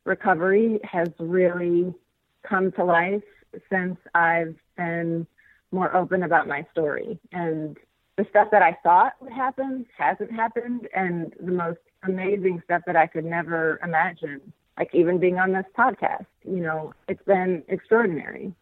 [0.04, 1.94] recovery has really
[2.42, 3.22] come to life
[3.70, 5.26] since I've been
[5.70, 7.18] more open about my story.
[7.32, 7.76] And
[8.16, 10.88] the stuff that I thought would happen hasn't happened.
[10.94, 14.40] And the most amazing stuff that I could never imagine,
[14.78, 18.52] like even being on this podcast, you know, it's been extraordinary.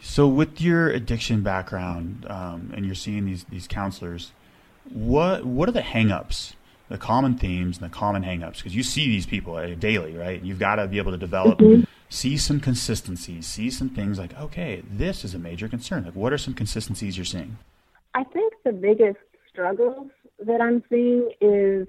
[0.00, 4.32] So, with your addiction background, um, and you're seeing these these counselors,
[4.88, 6.54] what what are the hangups,
[6.88, 8.58] the common themes, and the common hangups?
[8.58, 10.40] Because you see these people uh, daily, right?
[10.42, 14.38] You've got to be able to develop mm-hmm see some consistencies, see some things like,
[14.38, 16.04] okay, this is a major concern.
[16.04, 17.58] Like, what are some consistencies you're seeing?
[18.14, 19.18] I think the biggest
[19.48, 20.08] struggle
[20.44, 21.88] that I'm seeing is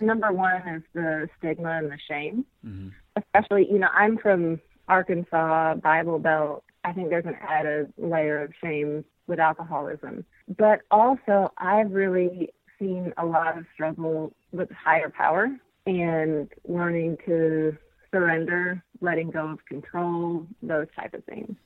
[0.00, 2.44] number one is the stigma and the shame.
[2.64, 2.88] Mm-hmm.
[3.16, 6.64] Especially, you know, I'm from Arkansas, Bible Belt.
[6.84, 10.24] I think there's an added layer of shame with alcoholism.
[10.56, 15.48] But also, I've really seen a lot of struggle with higher power
[15.86, 17.76] and learning to
[18.12, 21.56] surrender, letting go of control, those type of things.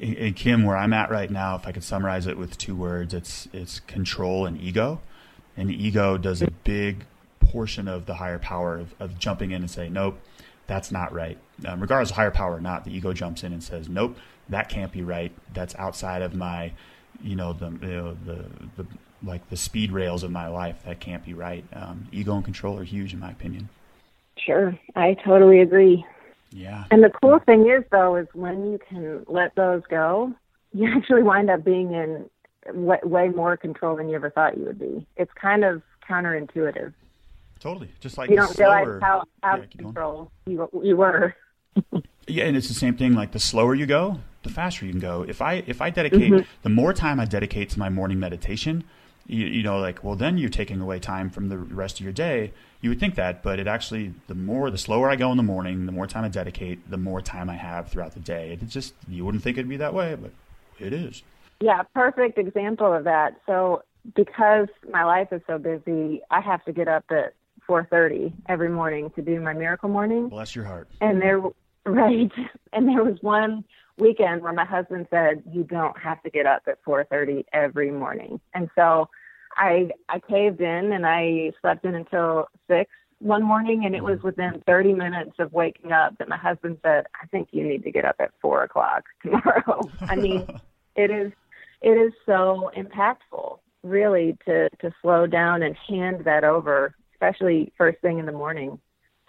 [0.00, 3.12] And Kim, where I'm at right now, if I could summarize it with two words,
[3.12, 5.00] it's it's control and ego.
[5.56, 7.04] And ego does a big
[7.40, 10.18] portion of the higher power of, of jumping in and saying, nope,
[10.66, 11.36] that's not right.
[11.66, 14.16] Um, regardless of higher power or not, the ego jumps in and says, nope,
[14.48, 15.32] that can't be right.
[15.52, 16.72] That's outside of my,
[17.22, 18.44] you know, the you know, the
[18.76, 18.86] the
[19.22, 20.82] like the speed rails of my life.
[20.86, 21.64] That can't be right.
[21.72, 23.68] Um, ego and control are huge, in my opinion.
[24.38, 26.04] Sure, I totally agree.
[26.50, 26.84] Yeah.
[26.90, 30.32] And the cool thing is, though, is when you can let those go,
[30.72, 32.28] you actually wind up being in
[32.72, 35.06] way, way more control than you ever thought you would be.
[35.16, 36.92] It's kind of counterintuitive.
[37.58, 41.34] Totally, just like you don't slower, realize how out of control you you were.
[42.26, 43.12] yeah, and it's the same thing.
[43.12, 45.22] Like the slower you go, the faster you can go.
[45.28, 46.50] If I if I dedicate mm-hmm.
[46.62, 48.84] the more time I dedicate to my morning meditation,
[49.26, 52.14] you, you know, like well, then you're taking away time from the rest of your
[52.14, 55.36] day you would think that, but it actually the more the slower I go in
[55.36, 58.52] the morning, the more time I dedicate, the more time I have throughout the day.
[58.52, 60.32] It just you wouldn't think it'd be that way, but
[60.78, 61.22] it is.
[61.60, 63.36] Yeah, perfect example of that.
[63.46, 63.82] So
[64.14, 67.34] because my life is so busy, I have to get up at
[67.68, 70.28] 4:30 every morning to do my miracle morning.
[70.28, 70.88] Bless your heart.
[71.00, 71.40] And there
[71.86, 72.32] right.
[72.72, 73.64] And there was one
[73.98, 78.40] weekend where my husband said you don't have to get up at 4:30 every morning.
[78.54, 79.08] And so
[79.56, 84.18] I I caved in and I slept in until six one morning, and it was
[84.22, 87.90] within 30 minutes of waking up that my husband said, "I think you need to
[87.90, 90.46] get up at four o'clock tomorrow." I mean,
[90.96, 91.32] it is
[91.80, 98.00] it is so impactful, really, to to slow down and hand that over, especially first
[98.00, 98.78] thing in the morning.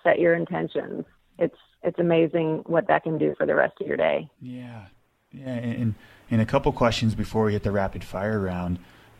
[0.04, 1.06] Set your intentions.
[1.38, 4.30] It's it's amazing what that can do for the rest of your day.
[4.42, 4.86] Yeah,
[5.32, 5.96] yeah, and
[6.30, 8.80] and a couple questions before we hit the rapid fire round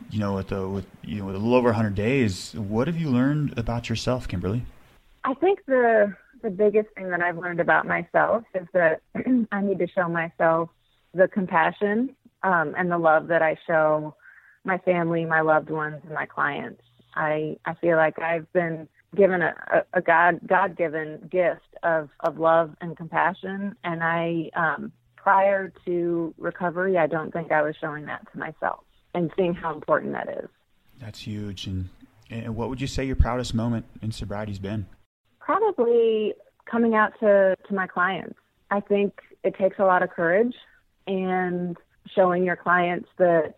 [0.10, 2.98] you know, with the with you know with a little over 100 days, what have
[2.98, 4.66] you learned about yourself, Kimberly?
[5.24, 9.02] I think the the biggest thing that I've learned about myself is that
[9.52, 10.70] I need to show myself
[11.14, 14.16] the compassion um, and the love that I show
[14.64, 16.82] my family, my loved ones, and my clients.
[17.16, 22.10] I I feel like I've been given a, a, a God God given gift of
[22.22, 27.76] of love and compassion, and I um, prior to recovery, I don't think I was
[27.80, 28.84] showing that to myself
[29.14, 30.50] and seeing how important that is.
[31.00, 31.68] That's huge.
[31.68, 31.90] And,
[32.30, 34.86] and what would you say your proudest moment in sobriety's been?
[35.40, 36.34] Probably
[36.70, 38.38] coming out to, to my clients.
[38.70, 39.14] I think
[39.44, 40.56] it takes a lot of courage
[41.08, 41.78] and
[42.16, 43.56] showing your clients that,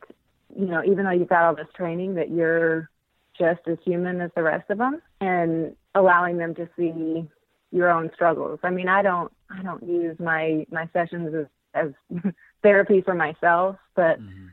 [0.55, 2.89] you know, even though you've got all this training, that you're
[3.37, 7.27] just as human as the rest of them and allowing them to see
[7.71, 8.59] your own struggles.
[8.63, 11.45] I mean, I don't, I don't use my, my sessions as,
[12.13, 12.31] as
[12.63, 14.47] therapy for myself, but mm-hmm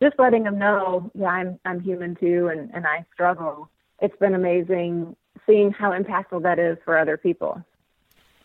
[0.00, 3.68] just letting them know, yeah, I'm I'm human too, and and I struggle.
[4.00, 5.16] It's been amazing
[5.46, 7.62] seeing how impactful that is for other people.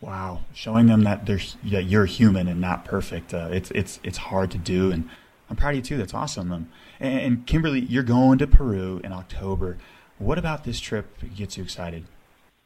[0.04, 3.32] Wow, showing them that there's that you're human and not perfect.
[3.32, 5.08] Uh, it's it's it's hard to do, and
[5.48, 5.96] I'm proud of you too.
[5.96, 6.52] That's awesome.
[6.52, 6.68] Um,
[7.00, 9.78] and, and Kimberly, you're going to Peru in October.
[10.18, 12.04] What about this trip gets you excited?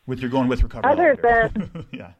[0.04, 0.90] With you're going with recovery.
[0.90, 2.10] Other than yeah.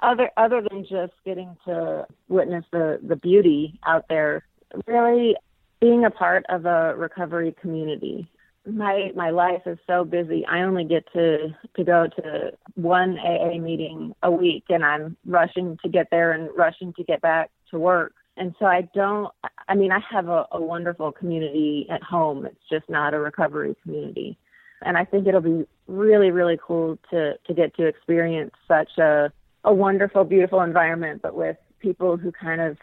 [0.00, 4.46] other other than just getting to witness the the beauty out there,
[4.86, 5.36] really
[5.78, 8.30] being a part of a recovery community.
[8.66, 10.44] My my life is so busy.
[10.46, 15.78] I only get to to go to one AA meeting a week, and I'm rushing
[15.82, 18.12] to get there and rushing to get back to work.
[18.36, 19.32] And so I don't.
[19.68, 22.46] I mean, I have a, a wonderful community at home.
[22.46, 24.38] It's just not a recovery community
[24.82, 29.32] and I think it'll be really, really cool to to get to experience such a
[29.64, 32.78] a wonderful, beautiful environment, but with people who kind of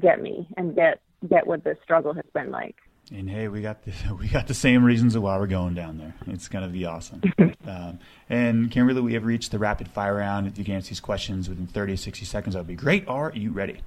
[0.00, 2.76] get me and get get what this struggle has been like.
[3.12, 5.98] And hey, we got the we got the same reasons of why we're going down
[5.98, 6.14] there.
[6.26, 7.22] It's gonna be awesome.
[7.66, 7.98] um,
[8.28, 10.46] and Kimberly, we have reached the rapid fire round.
[10.46, 13.08] If you can answer these questions within 30 to 60 seconds, that would be great.
[13.08, 13.80] Are you ready?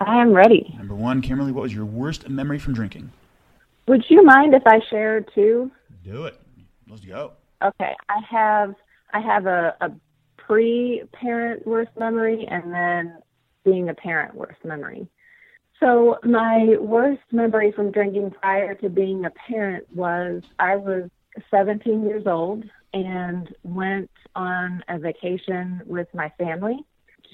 [0.00, 0.74] I am ready.
[0.76, 3.12] Number one, Kimberly, what was your worst memory from drinking?
[3.88, 5.70] Would you mind if I shared too?
[6.04, 6.38] Do it.
[6.88, 7.32] Let's go.
[7.62, 8.74] Okay, I have
[9.14, 9.90] I have a, a
[10.36, 13.18] pre-parent worst memory and then
[13.64, 15.06] being a parent worst memory.
[15.82, 21.10] So my worst memory from drinking prior to being a parent was I was
[21.50, 22.62] 17 years old
[22.94, 26.84] and went on a vacation with my family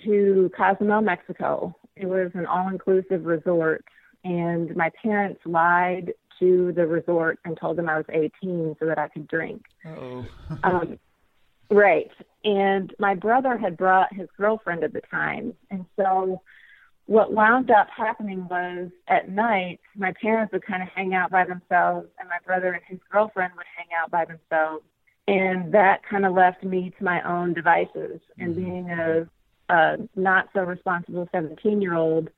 [0.04, 1.76] to Cozumel, Mexico.
[1.94, 3.84] It was an all-inclusive resort
[4.24, 8.98] and my parents lied to the resort and told them I was 18 so that
[8.98, 9.62] I could drink.
[9.84, 10.24] Oh.
[10.62, 10.98] um,
[11.68, 12.10] right.
[12.44, 15.52] And my brother had brought his girlfriend at the time.
[15.70, 16.40] And so
[17.08, 21.42] what wound up happening was at night, my parents would kind of hang out by
[21.42, 24.84] themselves, and my brother and his girlfriend would hang out by themselves.
[25.26, 28.20] And that kind of left me to my own devices.
[28.38, 28.64] And mm-hmm.
[28.64, 29.26] being a,
[29.70, 32.28] a not so responsible 17 year old,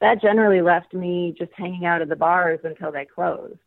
[0.00, 3.58] that generally left me just hanging out at the bars until they closed.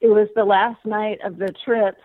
[0.00, 1.96] It was the last night of the trip.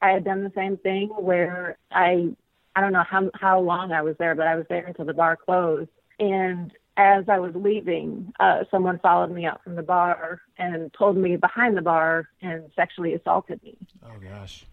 [0.00, 2.30] I had done the same thing where I
[2.74, 5.12] I don't know how how long I was there, but I was there until the
[5.12, 5.90] bar closed.
[6.18, 11.16] And as I was leaving, uh, someone followed me out from the bar and pulled
[11.16, 13.76] me behind the bar and sexually assaulted me.
[14.04, 14.64] Oh gosh.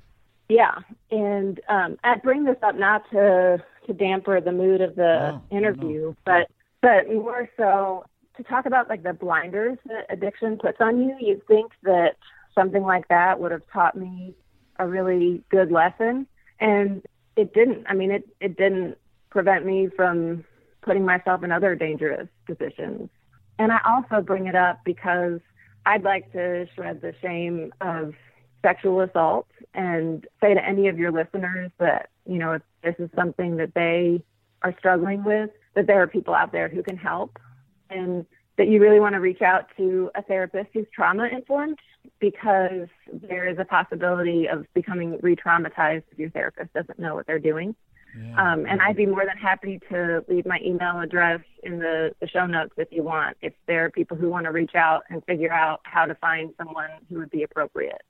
[0.50, 5.42] Yeah, and um, I bring this up not to to damper the mood of the
[5.52, 6.16] interview, no.
[6.26, 6.50] but
[6.82, 8.06] but more so
[8.38, 11.16] to talk about like the blinders that addiction puts on you.
[11.20, 12.18] You'd think that
[12.56, 14.34] something like that would have taught me
[14.80, 16.28] a really good lesson,
[16.60, 17.04] and
[17.36, 17.86] it didn't.
[17.88, 18.98] I mean, it it didn't
[19.30, 20.44] prevent me from
[20.84, 23.10] putting myself in other dangerous positions.
[23.60, 25.40] And I also bring it up because
[25.86, 28.14] I'd like to shred the shame of
[28.62, 33.10] sexual assault and say to any of your listeners that, you know, if this is
[33.16, 34.24] something that they
[34.62, 37.38] are struggling with, that there are people out there who can help
[37.90, 38.26] and
[38.58, 41.80] that you really want to reach out to a therapist who's trauma informed
[42.20, 47.26] because there is a possibility of becoming re traumatized if your therapist doesn't know what
[47.26, 47.76] they're doing.
[48.18, 48.54] Yeah.
[48.54, 52.28] Um, and I'd be more than happy to leave my email address in the, the
[52.28, 55.24] show notes if you want, if there are people who want to reach out and
[55.26, 58.02] figure out how to find someone who would be appropriate.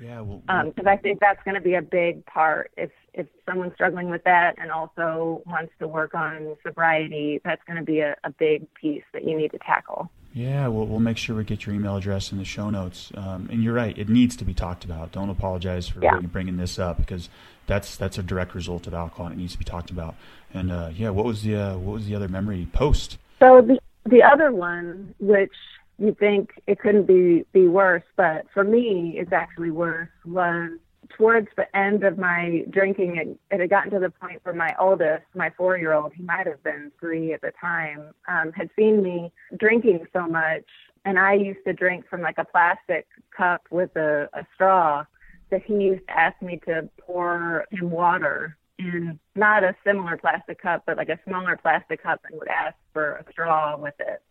[0.00, 2.70] Yeah, because well, um, I think that's going to be a big part.
[2.76, 7.78] If if someone's struggling with that and also wants to work on sobriety, that's going
[7.78, 10.08] to be a, a big piece that you need to tackle.
[10.32, 13.10] Yeah, we'll, we'll make sure we get your email address in the show notes.
[13.16, 15.10] Um, and you're right; it needs to be talked about.
[15.10, 16.20] Don't apologize for yeah.
[16.20, 17.28] bringing this up because
[17.68, 20.16] that's that's a direct result of alcohol, and it needs to be talked about.
[20.52, 23.18] And uh, yeah, what was the uh, what was the other memory post?
[23.38, 25.52] So the the other one, which
[25.98, 30.08] you think it couldn't be be worse, but for me, it's actually worse.
[30.24, 30.70] Was
[31.16, 34.74] towards the end of my drinking, it, it had gotten to the point where my
[34.78, 38.68] oldest, my four year old, he might have been three at the time, um, had
[38.76, 40.64] seen me drinking so much.
[41.04, 45.04] And I used to drink from like a plastic cup with a, a straw
[45.50, 50.60] that he used to ask me to pour him water in not a similar plastic
[50.60, 54.22] cup, but like a smaller plastic cup and would ask for a straw with it.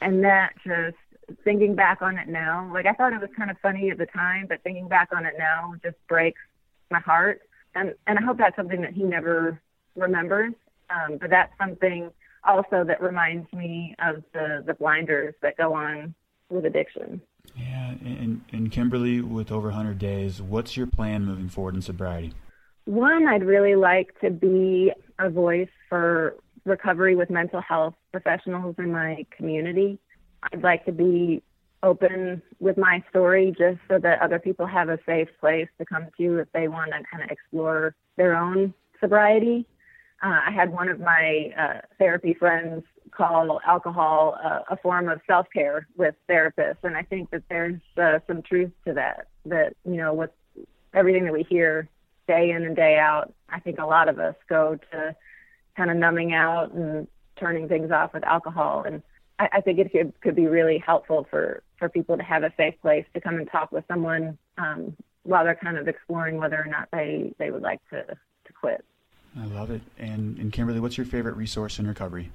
[0.00, 0.96] and that just
[1.44, 4.06] thinking back on it now, like I thought it was kind of funny at the
[4.06, 6.40] time, but thinking back on it now just breaks
[6.90, 7.42] my heart.
[7.74, 9.60] And and I hope that's something that he never
[9.94, 10.54] remembers.
[10.90, 12.10] Um, but that's something
[12.44, 16.14] also that reminds me of the the blinders that go on
[16.48, 17.20] with addiction.
[17.56, 22.32] Yeah, and and Kimberly, with over 100 days, what's your plan moving forward in sobriety?
[22.84, 28.92] One, I'd really like to be a voice for recovery with mental health professionals in
[28.92, 29.98] my community.
[30.52, 31.42] I'd like to be
[31.82, 36.06] open with my story just so that other people have a safe place to come
[36.18, 39.66] to if they want to kind of explore their own sobriety.
[40.22, 45.20] Uh, I had one of my uh, therapy friends call alcohol uh, a form of
[45.26, 49.28] self care with therapists, and I think that there's uh, some truth to that.
[49.46, 50.30] That you know, with
[50.94, 51.88] everything that we hear
[52.26, 55.16] day in and day out, I think a lot of us go to
[55.76, 57.06] kind of numbing out and
[57.36, 59.02] turning things off with alcohol, and
[59.38, 62.52] I, I think it could, could be really helpful for for people to have a
[62.56, 66.56] safe place to come and talk with someone um, while they're kind of exploring whether
[66.56, 68.84] or not they they would like to to quit.
[69.38, 69.82] I love it.
[69.98, 72.30] And and Kimberly, what's your favorite resource in recovery?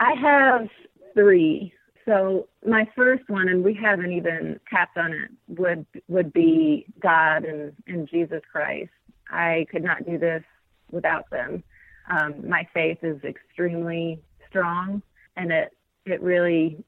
[0.00, 0.68] I have
[1.14, 1.72] three.
[2.04, 7.44] So my first one, and we haven't even tapped on it, would would be God
[7.44, 8.90] and, and Jesus Christ.
[9.30, 10.44] I could not do this
[10.90, 11.64] without them.
[12.08, 15.02] Um, my faith is extremely strong,
[15.36, 15.72] and it
[16.04, 16.84] it really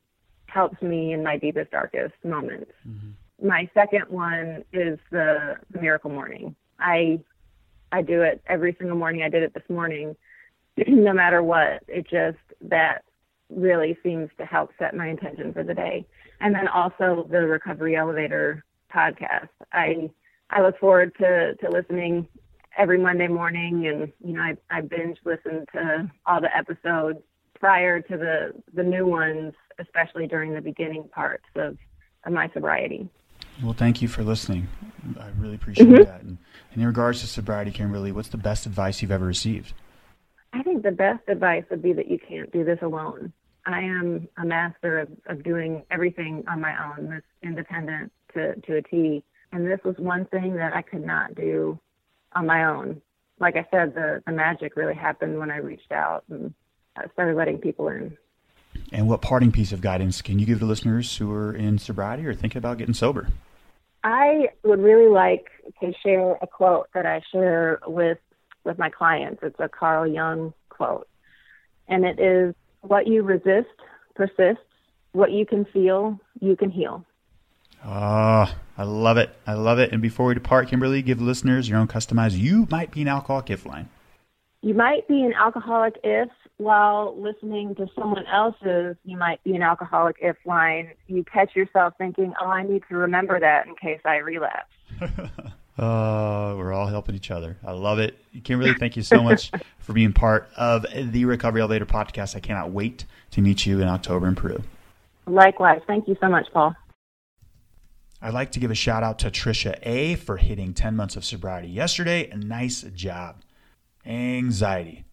[0.47, 2.71] helps me in my deepest, darkest moments.
[2.89, 3.47] Mm-hmm.
[3.47, 6.55] My second one is the, the miracle morning.
[6.79, 7.21] I
[7.91, 9.23] I do it every single morning.
[9.23, 10.15] I did it this morning,
[10.89, 11.83] no matter what.
[11.89, 13.05] It just that
[13.51, 16.07] really seems to help set my intention for the day.
[16.41, 18.65] And then also the recovery elevator
[18.95, 19.49] podcast.
[19.73, 20.11] I
[20.51, 22.27] I look forward to to listening
[22.77, 27.19] every Monday morning, and you know I I binge listen to all the episodes
[27.59, 31.77] prior to the the new ones, especially during the beginning parts of,
[32.25, 33.09] of my sobriety.
[33.63, 34.69] Well, thank you for listening.
[35.19, 36.05] I really appreciate mm-hmm.
[36.05, 36.23] that.
[36.23, 36.39] And
[36.75, 39.73] in regards to sobriety, Kimberly, what's the best advice you've ever received?
[40.53, 43.33] I think the best advice would be that you can't do this alone.
[43.67, 48.77] I am a master of, of doing everything on my own, this independent to, to
[48.77, 49.23] a T.
[49.53, 51.79] And this was one thing that I could not do
[52.35, 53.03] on my own.
[53.41, 56.55] Like I said, the, the magic really happened when I reached out and
[57.13, 58.17] started letting people in.
[58.93, 62.27] And what parting piece of guidance can you give to listeners who are in sobriety
[62.27, 63.29] or thinking about getting sober?
[64.05, 65.47] I would really like
[65.81, 68.19] to share a quote that I share with
[68.69, 69.41] with my clients.
[69.43, 71.09] It's a Carl Jung quote,
[71.89, 73.67] and it is what you resist
[74.15, 74.63] persists.
[75.13, 77.05] What you can feel, you can heal.
[77.83, 79.35] Ah, oh, I love it.
[79.47, 79.93] I love it.
[79.93, 83.51] And before we depart, Kimberly, give listeners your own customized You Might Be an Alcoholic
[83.51, 83.89] If line.
[84.61, 89.63] You might be an alcoholic if, while listening to someone else's You Might Be an
[89.63, 94.01] Alcoholic If line, you catch yourself thinking, oh, I need to remember that in case
[94.05, 94.75] I relapse.
[95.79, 97.57] Uh, we're all helping each other.
[97.65, 98.19] I love it.
[98.43, 102.35] Kimberly, thank you so much for being part of the Recovery Elevator podcast.
[102.35, 104.63] I cannot wait to meet you in October in Peru.
[105.27, 105.81] Likewise.
[105.87, 106.75] Thank you so much, Paul.
[108.21, 111.25] I'd like to give a shout out to Trisha A for hitting 10 months of
[111.25, 112.29] sobriety yesterday.
[112.31, 113.43] A nice job.
[114.05, 115.05] Anxiety.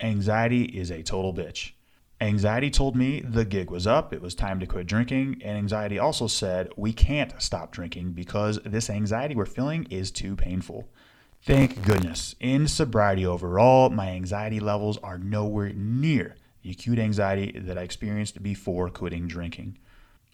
[0.00, 1.72] Anxiety is a total bitch.
[2.20, 5.98] Anxiety told me the gig was up, it was time to quit drinking, and anxiety
[5.98, 10.88] also said we can't stop drinking because this anxiety we're feeling is too painful.
[11.42, 12.34] Thank goodness.
[12.40, 18.42] In sobriety overall, my anxiety levels are nowhere near the acute anxiety that I experienced
[18.42, 19.78] before quitting drinking.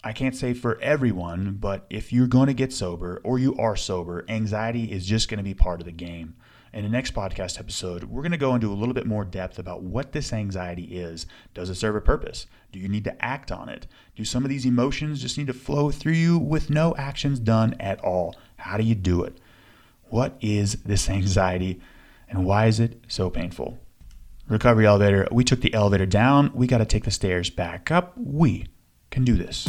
[0.05, 3.75] I can't say for everyone, but if you're going to get sober or you are
[3.75, 6.37] sober, anxiety is just going to be part of the game.
[6.73, 9.59] In the next podcast episode, we're going to go into a little bit more depth
[9.59, 11.27] about what this anxiety is.
[11.53, 12.47] Does it serve a purpose?
[12.71, 13.89] Do you need to act on it?
[14.15, 17.75] Do some of these emotions just need to flow through you with no actions done
[17.81, 18.37] at all?
[18.57, 19.39] How do you do it?
[20.11, 21.81] What is this anxiety
[22.29, 23.81] and why is it so painful?
[24.47, 26.53] Recovery elevator, we took the elevator down.
[26.55, 28.13] We got to take the stairs back up.
[28.17, 28.69] We
[29.11, 29.69] can do this.